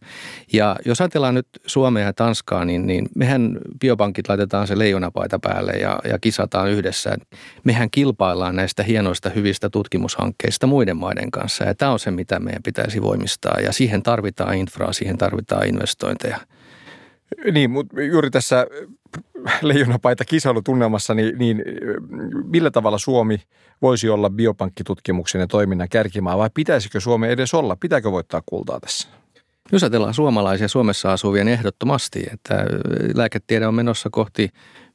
Ja 0.53 0.75
jos 0.85 1.01
ajatellaan 1.01 1.35
nyt 1.35 1.47
Suomea 1.65 2.05
ja 2.05 2.13
Tanskaa, 2.13 2.65
niin, 2.65 2.87
niin 2.87 3.09
mehän 3.15 3.57
biopankit 3.79 4.29
laitetaan 4.29 4.67
se 4.67 4.79
leijonapaita 4.79 5.39
päälle 5.39 5.71
ja, 5.71 5.99
ja 6.09 6.19
kisataan 6.19 6.69
yhdessä. 6.69 7.15
Mehän 7.63 7.89
kilpaillaan 7.91 8.55
näistä 8.55 8.83
hienoista 8.83 9.29
hyvistä 9.29 9.69
tutkimushankkeista 9.69 10.67
muiden 10.67 10.97
maiden 10.97 11.31
kanssa 11.35 11.63
ja 11.63 11.75
tämä 11.75 11.91
on 11.91 11.99
se, 11.99 12.11
mitä 12.11 12.39
meidän 12.39 12.63
pitäisi 12.63 13.01
voimistaa 13.01 13.59
ja 13.59 13.73
siihen 13.73 14.03
tarvitaan 14.03 14.55
infraa, 14.55 14.93
siihen 14.93 15.17
tarvitaan 15.17 15.67
investointeja. 15.67 16.37
Niin, 17.51 17.71
mutta 17.71 18.01
juuri 18.01 18.29
tässä 18.29 18.67
leijonapaita 19.61 20.25
kisailutunnelmassa, 20.25 21.13
niin, 21.13 21.37
niin 21.37 21.63
millä 22.43 22.71
tavalla 22.71 22.97
Suomi 22.97 23.41
voisi 23.81 24.09
olla 24.09 24.29
biopankkitutkimuksen 24.29 25.41
ja 25.41 25.47
toiminnan 25.47 25.89
kärkimaa 25.89 26.37
vai 26.37 26.49
pitäisikö 26.53 26.99
Suomi 26.99 27.27
edes 27.27 27.53
olla? 27.53 27.75
Pitääkö 27.75 28.11
voittaa 28.11 28.41
kultaa 28.45 28.79
tässä? 28.79 29.07
Jos 29.71 29.83
ajatellaan 29.83 30.13
suomalaisia 30.13 30.67
Suomessa 30.67 31.13
asuvien 31.13 31.47
ehdottomasti, 31.47 32.23
että 32.33 32.65
lääketiede 33.15 33.67
on 33.67 33.75
menossa 33.75 34.09
kohti 34.09 34.49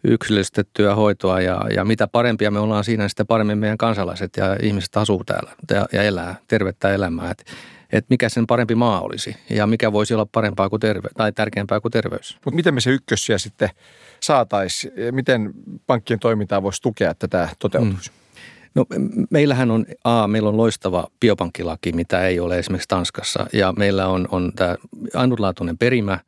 yksilöllistettyä 0.04 0.94
hoitoa 0.94 1.40
ja, 1.40 1.60
ja 1.74 1.84
mitä 1.84 2.06
parempia 2.06 2.50
me 2.50 2.58
ollaan 2.58 2.84
siinä, 2.84 3.02
niin 3.02 3.10
sitä 3.10 3.24
paremmin 3.24 3.58
meidän 3.58 3.78
kansalaiset 3.78 4.36
ja 4.36 4.56
ihmiset 4.62 4.96
asuu 4.96 5.24
täällä 5.24 5.52
ja, 5.70 5.86
ja 5.92 6.02
elää 6.02 6.36
tervettä 6.48 6.94
elämää. 6.94 7.30
Et, 7.30 7.44
et 7.92 8.04
mikä 8.10 8.28
sen 8.28 8.46
parempi 8.46 8.74
maa 8.74 9.00
olisi 9.00 9.36
ja 9.50 9.66
mikä 9.66 9.92
voisi 9.92 10.14
olla 10.14 10.26
parempaa 10.32 10.68
kuin 10.68 10.80
terve, 10.80 11.08
tai 11.16 11.32
tärkeämpää 11.32 11.80
kuin 11.80 11.92
terveys. 11.92 12.38
Mutta 12.44 12.56
miten 12.56 12.74
me 12.74 12.80
se 12.80 12.90
ykkössiä 12.90 13.38
sitten 13.38 13.68
saataisiin? 14.20 14.92
Miten 15.10 15.52
pankkien 15.86 16.20
toimintaa 16.20 16.62
voisi 16.62 16.82
tukea, 16.82 17.10
että 17.10 17.28
tämä 17.28 17.48
toteutuisi? 17.58 18.10
Mm. 18.10 18.19
No 18.74 18.84
meillähän 19.30 19.70
on, 19.70 19.86
A, 20.04 20.26
meillä 20.26 20.48
on 20.48 20.56
loistava 20.56 21.06
biopankkilaki, 21.20 21.92
mitä 21.92 22.26
ei 22.26 22.40
ole 22.40 22.58
esimerkiksi 22.58 22.88
Tanskassa. 22.88 23.46
Ja 23.52 23.72
meillä 23.72 24.06
on, 24.06 24.28
on 24.30 24.52
tämä 24.56 24.76
ainutlaatuinen 25.14 25.78
perimä. 25.78 26.18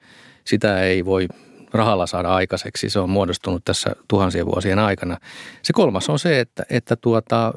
Sitä 0.45 0.83
ei 0.83 1.05
voi 1.05 1.29
rahalla 1.73 2.07
saada 2.07 2.35
aikaiseksi. 2.35 2.91
Se 2.91 2.99
on 2.99 3.11
muodostunut 3.11 3.65
tässä 3.65 3.91
tuhansien 4.09 4.47
vuosien 4.47 4.79
aikana. 4.79 5.19
Se 5.63 5.73
kolmas 5.73 6.09
on 6.09 6.19
se, 6.19 6.41
että, 6.41 6.63
että 6.71 6.97
tuota, 6.97 7.55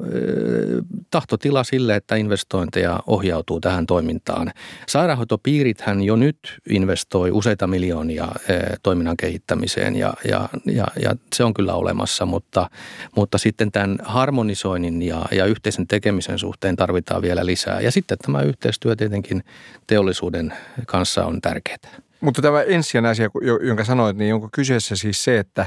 tahtotila 1.10 1.64
sille, 1.64 1.96
että 1.96 2.16
investointeja 2.16 3.00
ohjautuu 3.06 3.60
tähän 3.60 3.86
toimintaan. 3.86 4.52
Sairaanhoitopiirithän 4.88 6.02
jo 6.02 6.16
nyt 6.16 6.38
investoi 6.70 7.30
useita 7.30 7.66
miljoonia 7.66 8.28
toiminnan 8.82 9.16
kehittämiseen 9.16 9.96
ja, 9.96 10.14
ja, 10.28 10.48
ja, 10.66 10.86
ja 11.02 11.16
se 11.34 11.44
on 11.44 11.54
kyllä 11.54 11.74
olemassa, 11.74 12.26
mutta, 12.26 12.70
mutta 13.16 13.38
sitten 13.38 13.72
tämän 13.72 13.98
harmonisoinnin 14.02 15.02
ja, 15.02 15.24
ja 15.32 15.44
yhteisen 15.44 15.86
tekemisen 15.86 16.38
suhteen 16.38 16.76
tarvitaan 16.76 17.22
vielä 17.22 17.46
lisää. 17.46 17.80
Ja 17.80 17.90
sitten 17.90 18.18
tämä 18.18 18.42
yhteistyö 18.42 18.96
tietenkin 18.96 19.44
teollisuuden 19.86 20.52
kanssa 20.86 21.24
on 21.24 21.40
tärkeää. 21.40 22.05
Mutta 22.20 22.42
tämä 22.42 22.62
ensisijainen 22.62 23.10
asia, 23.10 23.30
jonka 23.62 23.84
sanoit, 23.84 24.16
niin 24.16 24.34
onko 24.34 24.48
kyseessä 24.52 24.96
siis 24.96 25.24
se, 25.24 25.38
että 25.38 25.66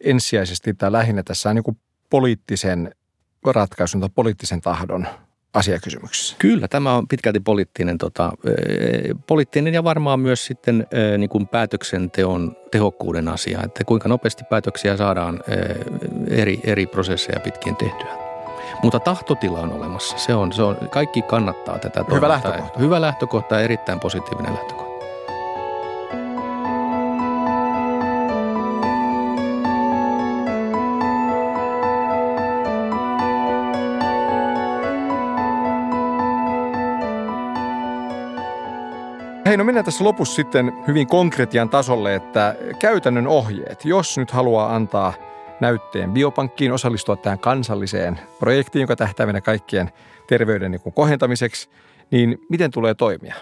ensisijaisesti 0.00 0.74
tai 0.74 0.92
lähinnä 0.92 1.22
tässä 1.22 1.48
on 1.50 1.56
niin 1.56 1.78
poliittisen 2.10 2.94
ratkaisun 3.46 4.00
tai 4.00 4.10
poliittisen 4.14 4.60
tahdon 4.60 5.06
asiakysymyksessä? 5.54 6.36
Kyllä, 6.38 6.68
tämä 6.68 6.94
on 6.94 7.08
pitkälti 7.08 7.40
poliittinen, 7.40 7.98
tota, 7.98 8.32
poliittinen 9.26 9.74
ja 9.74 9.84
varmaan 9.84 10.20
myös 10.20 10.46
sitten 10.46 10.86
niin 11.18 11.30
kuin 11.30 11.48
päätöksenteon 11.48 12.56
tehokkuuden 12.70 13.28
asia, 13.28 13.60
että 13.64 13.84
kuinka 13.84 14.08
nopeasti 14.08 14.44
päätöksiä 14.50 14.96
saadaan 14.96 15.40
eri, 16.28 16.60
eri 16.64 16.86
prosesseja 16.86 17.40
pitkin 17.40 17.76
tehtyä. 17.76 18.22
Mutta 18.82 19.00
tahtotila 19.00 19.60
on 19.60 19.72
olemassa. 19.72 20.18
Se 20.18 20.34
on, 20.34 20.52
se 20.52 20.62
on, 20.62 20.76
kaikki 20.90 21.22
kannattaa 21.22 21.78
tätä. 21.78 22.04
Hyvä 22.14 22.28
lähtökohta. 22.28 22.78
Hyvä 22.78 23.00
lähtökohta 23.00 23.54
ja 23.54 23.60
erittäin 23.60 24.00
positiivinen 24.00 24.54
lähtökohta. 24.54 24.81
Hei, 39.52 39.56
no 39.56 39.64
mennään 39.64 39.84
tässä 39.84 40.04
lopussa 40.04 40.34
sitten 40.34 40.72
hyvin 40.86 41.06
konkretian 41.06 41.68
tasolle, 41.68 42.14
että 42.14 42.56
käytännön 42.78 43.26
ohjeet, 43.26 43.84
jos 43.84 44.18
nyt 44.18 44.30
haluaa 44.30 44.74
antaa 44.74 45.14
näytteen 45.60 46.12
biopankkiin, 46.12 46.72
osallistua 46.72 47.16
tähän 47.16 47.38
kansalliseen 47.38 48.20
projektiin, 48.38 48.80
joka 48.80 48.96
tähtää 48.96 49.26
meidän 49.26 49.42
kaikkien 49.42 49.90
terveyden 50.28 50.70
niin 50.70 50.92
kohentamiseksi, 50.94 51.70
niin 52.10 52.38
miten 52.50 52.70
tulee 52.70 52.94
toimia? 52.94 53.34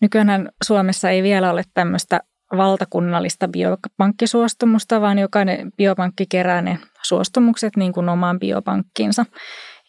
Nykyään 0.00 0.48
Suomessa 0.64 1.10
ei 1.10 1.22
vielä 1.22 1.50
ole 1.50 1.62
tämmöistä 1.74 2.20
valtakunnallista 2.56 3.48
biopankkisuostumusta, 3.48 5.00
vaan 5.00 5.18
jokainen 5.18 5.72
biopankki 5.76 6.26
kerää 6.28 6.62
ne 6.62 6.78
suostumukset 7.02 7.76
niin 7.76 7.92
kuin 7.92 8.08
omaan 8.08 8.38
biopankkiinsa. 8.38 9.24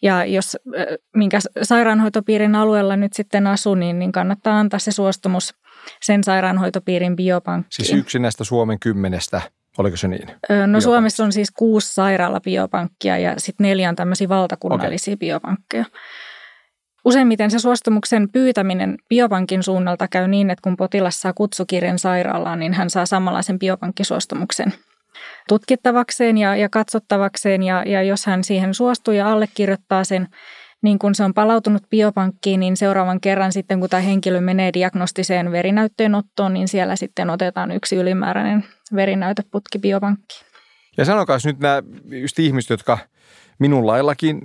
Ja 0.02 0.24
jos 0.24 0.56
minkä 1.16 1.38
sairaanhoitopiirin 1.62 2.54
alueella 2.54 2.96
nyt 2.96 3.12
sitten 3.12 3.46
asuu, 3.46 3.74
niin, 3.74 3.98
niin 3.98 4.12
kannattaa 4.12 4.60
antaa 4.60 4.78
se 4.78 4.92
suostumus 4.92 5.54
sen 6.02 6.24
sairaanhoitopiirin 6.24 7.16
biopankkiin. 7.16 7.86
Siis 7.86 7.98
yksi 7.98 8.18
näistä 8.18 8.44
Suomen 8.44 8.78
kymmenestä, 8.80 9.42
oliko 9.78 9.96
se 9.96 10.08
niin? 10.08 10.28
No 10.66 10.80
Suomessa 10.80 11.24
on 11.24 11.32
siis 11.32 11.50
kuusi 11.50 11.94
sairaalabiopankkia 11.94 13.18
ja 13.18 13.34
sitten 13.38 13.64
neljä 13.64 13.88
on 13.88 13.96
tämmöisiä 13.96 14.28
valtakunnallisia 14.28 15.12
okay. 15.12 15.18
biopankkeja. 15.18 15.84
Useimmiten 17.04 17.50
se 17.50 17.58
suostumuksen 17.58 18.28
pyytäminen 18.32 18.96
biopankin 19.08 19.62
suunnalta 19.62 20.08
käy 20.08 20.28
niin, 20.28 20.50
että 20.50 20.62
kun 20.62 20.76
potilas 20.76 21.20
saa 21.20 21.32
kutsukirjan 21.32 21.98
sairaalaan, 21.98 22.58
niin 22.58 22.74
hän 22.74 22.90
saa 22.90 23.06
samanlaisen 23.06 23.58
biopankkisuostumuksen 23.58 24.72
tutkittavakseen 25.50 26.38
ja, 26.38 26.56
ja 26.56 26.68
katsottavakseen. 26.68 27.62
Ja, 27.62 27.82
ja 27.86 28.02
jos 28.02 28.26
hän 28.26 28.44
siihen 28.44 28.74
suostuu 28.74 29.14
ja 29.14 29.32
allekirjoittaa 29.32 30.04
sen, 30.04 30.26
niin 30.82 30.98
kun 30.98 31.14
se 31.14 31.24
on 31.24 31.34
palautunut 31.34 31.82
biopankkiin, 31.90 32.60
niin 32.60 32.76
seuraavan 32.76 33.20
kerran 33.20 33.52
sitten, 33.52 33.80
kun 33.80 33.88
tämä 33.88 34.00
henkilö 34.00 34.40
menee 34.40 34.70
diagnostiseen 34.74 35.52
verinäytteenottoon, 35.52 36.54
niin 36.54 36.68
siellä 36.68 36.96
sitten 36.96 37.30
otetaan 37.30 37.70
yksi 37.70 37.96
ylimääräinen 37.96 38.64
verinäyteputki 38.94 39.78
biopankkiin. 39.78 40.46
Ja 40.96 41.04
sanokaa 41.04 41.38
nyt 41.44 41.58
nämä 41.58 41.82
just 42.10 42.38
ihmiset, 42.38 42.70
jotka 42.70 42.98
minun 43.58 43.86
laillakin 43.86 44.42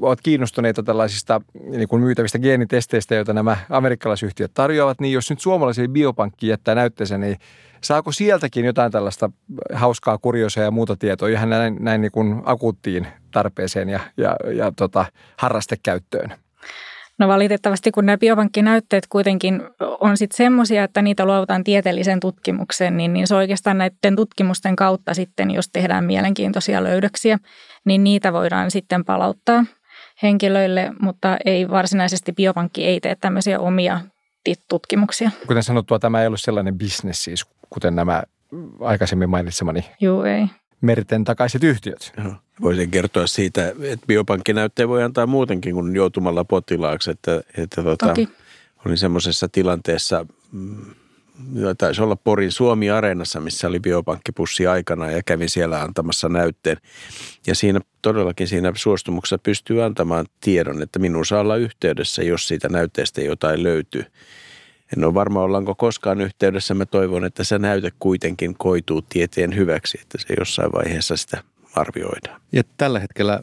ovat 0.00 0.20
kiinnostuneita 0.20 0.82
tällaisista 0.82 1.40
niin 1.70 1.88
kuin 1.88 2.02
myytävistä 2.02 2.38
geenitesteistä, 2.38 3.14
joita 3.14 3.32
nämä 3.32 3.56
amerikkalaisyhtiöt 3.70 4.50
tarjoavat, 4.54 5.00
niin 5.00 5.12
jos 5.12 5.30
nyt 5.30 5.40
suomalaisille 5.40 5.88
biopankkiin 5.88 6.50
jättää 6.50 6.74
näytteensä, 6.74 7.18
niin 7.18 7.36
saako 7.86 8.12
sieltäkin 8.12 8.64
jotain 8.64 8.92
tällaista 8.92 9.30
hauskaa 9.72 10.18
kuriosia 10.18 10.62
ja 10.62 10.70
muuta 10.70 10.96
tietoa 10.96 11.28
ihan 11.28 11.50
näin, 11.50 11.76
näin 11.80 12.00
niin 12.00 12.12
kuin 12.12 12.42
akuuttiin 12.44 13.06
tarpeeseen 13.30 13.88
ja, 13.88 14.00
ja, 14.16 14.36
ja 14.52 14.72
tota, 14.76 15.06
harrastekäyttöön? 15.36 16.32
No 17.18 17.28
valitettavasti, 17.28 17.90
kun 17.90 18.06
nämä 18.06 18.18
biopankkinäytteet 18.18 19.06
kuitenkin 19.06 19.62
on 20.00 20.16
sitten 20.16 20.36
semmoisia, 20.36 20.84
että 20.84 21.02
niitä 21.02 21.24
luovutaan 21.24 21.64
tieteellisen 21.64 22.20
tutkimuksen, 22.20 22.96
niin, 22.96 23.12
niin 23.12 23.26
se 23.26 23.34
oikeastaan 23.34 23.78
näiden 23.78 24.16
tutkimusten 24.16 24.76
kautta 24.76 25.14
sitten, 25.14 25.50
jos 25.50 25.68
tehdään 25.68 26.04
mielenkiintoisia 26.04 26.84
löydöksiä, 26.84 27.38
niin 27.84 28.04
niitä 28.04 28.32
voidaan 28.32 28.70
sitten 28.70 29.04
palauttaa 29.04 29.64
henkilöille, 30.22 30.92
mutta 31.00 31.36
ei 31.44 31.68
varsinaisesti 31.68 32.32
biopankki 32.32 32.84
ei 32.84 33.00
tee 33.00 33.14
tämmöisiä 33.14 33.60
omia 33.60 34.00
tutkimuksia. 34.68 35.30
Kuten 35.46 35.62
sanottua, 35.62 35.98
tämä 35.98 36.20
ei 36.20 36.26
ole 36.26 36.38
sellainen 36.38 36.78
bisnes 36.78 37.24
siis, 37.24 37.46
kuten 37.70 37.96
nämä 37.96 38.22
aikaisemmin 38.80 39.30
mainitsemani 39.30 39.84
Joo, 40.00 40.24
ei. 40.24 40.46
merten 40.80 41.24
takaiset 41.24 41.64
yhtiöt. 41.64 42.12
Joo. 42.24 42.34
Voisin 42.62 42.90
kertoa 42.90 43.26
siitä, 43.26 43.68
että 43.68 44.06
biopankkinäytteen 44.06 44.88
voi 44.88 45.02
antaa 45.02 45.26
muutenkin 45.26 45.74
kuin 45.74 45.96
joutumalla 45.96 46.44
potilaaksi, 46.44 47.10
että, 47.10 47.40
että 47.56 47.82
tota, 47.82 48.14
olin 48.86 48.98
semmoisessa 48.98 49.48
tilanteessa, 49.48 50.26
mm, 50.52 50.94
taisi 51.78 52.02
olla 52.02 52.16
Porin 52.16 52.52
Suomi-areenassa, 52.52 53.40
missä 53.40 53.68
oli 53.68 53.80
biopankkipussi 53.80 54.66
aikana 54.66 55.10
ja 55.10 55.22
kävin 55.22 55.50
siellä 55.50 55.82
antamassa 55.82 56.28
näytteen. 56.28 56.76
Ja 57.46 57.54
siinä 57.54 57.80
todellakin 58.02 58.48
siinä 58.48 58.72
suostumuksessa 58.74 59.38
pystyy 59.38 59.82
antamaan 59.82 60.26
tiedon, 60.40 60.82
että 60.82 60.98
minun 60.98 61.26
saa 61.26 61.40
olla 61.40 61.56
yhteydessä, 61.56 62.22
jos 62.22 62.48
siitä 62.48 62.68
näytteestä 62.68 63.20
jotain 63.20 63.62
löytyy. 63.62 64.04
En 64.96 65.04
ole 65.04 65.14
varma, 65.14 65.42
ollaanko 65.42 65.74
koskaan 65.74 66.20
yhteydessä. 66.20 66.74
Mä 66.74 66.86
toivon, 66.86 67.24
että 67.24 67.44
se 67.44 67.58
näyte 67.58 67.92
kuitenkin 67.98 68.54
koituu 68.58 69.02
tieteen 69.02 69.56
hyväksi, 69.56 69.98
että 70.02 70.18
se 70.18 70.34
jossain 70.38 70.72
vaiheessa 70.72 71.16
sitä 71.16 71.42
arvioidaan. 71.74 72.40
Ja 72.52 72.62
tällä 72.76 73.00
hetkellä 73.00 73.40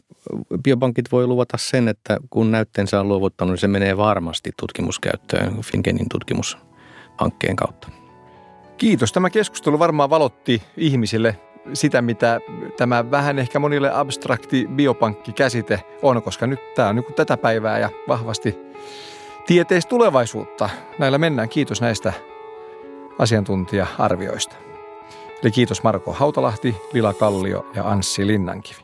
biopankit 0.64 1.12
voi 1.12 1.28
luvata 1.28 1.58
sen, 1.58 1.88
että 1.88 2.18
kun 2.30 2.52
näytteensä 2.52 3.00
on 3.00 3.08
luovuttanut, 3.08 3.52
niin 3.52 3.60
se 3.60 3.68
menee 3.68 3.98
varmasti 3.98 4.52
tutkimuskäyttöön 4.60 5.62
Fingenin 5.62 6.10
tutkimushankkeen 7.18 7.56
kautta. 7.56 7.88
Kiitos. 8.78 9.12
Tämä 9.12 9.30
keskustelu 9.30 9.80
varmaan 9.80 10.10
valotti 10.10 10.62
ihmisille 10.78 11.40
sitä, 11.74 12.02
mitä 12.02 12.40
tämä 12.78 13.12
vähän 13.12 13.40
ehkä 13.40 13.60
monille 13.60 13.92
abstrakti 13.94 14.68
biopankkikäsite 14.76 15.84
on, 16.02 16.22
koska 16.22 16.48
nyt 16.48 16.74
tämä 16.76 16.90
on 16.90 16.96
niin 16.96 17.14
tätä 17.16 17.38
päivää 17.38 17.80
ja 17.80 17.90
vahvasti 18.08 18.58
tieteistä 19.48 19.90
tulevaisuutta. 19.90 20.70
Näillä 21.00 21.18
mennään. 21.18 21.50
Kiitos 21.50 21.82
näistä 21.82 22.14
asiantuntija-arvioista. 23.20 24.56
Eli 25.44 25.52
kiitos 25.52 25.84
Marko 25.84 26.14
Hautalahti, 26.14 26.76
Lila 26.94 27.14
Kallio 27.14 27.66
ja 27.76 27.90
Anssi 27.90 28.28
Linnankivi. 28.28 28.83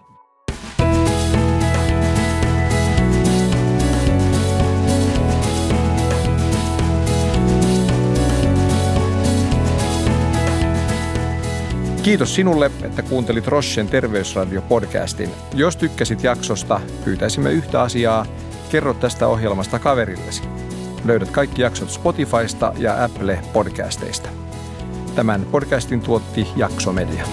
Kiitos 12.10 12.36
sinulle, 12.36 12.72
että 12.84 13.02
kuuntelit 13.02 13.48
Roschen 13.48 13.90
terveysradio-podcastin. 13.90 15.30
Jos 15.54 15.78
tykkäsit 15.78 16.24
jaksosta, 16.24 16.82
pyytäisimme 17.06 17.52
yhtä 17.52 17.82
asiaa. 17.82 18.26
Kerro 18.72 18.94
tästä 18.94 19.28
ohjelmasta 19.28 19.80
kaverillesi. 19.80 20.44
Löydät 21.06 21.30
kaikki 21.30 21.62
jaksot 21.62 21.90
Spotifysta 21.90 22.74
ja 22.78 23.04
Apple 23.04 23.40
podcasteista. 23.54 24.30
Tämän 25.16 25.46
podcastin 25.52 26.02
tuotti 26.02 26.48
Jaksomedia. 26.56 27.24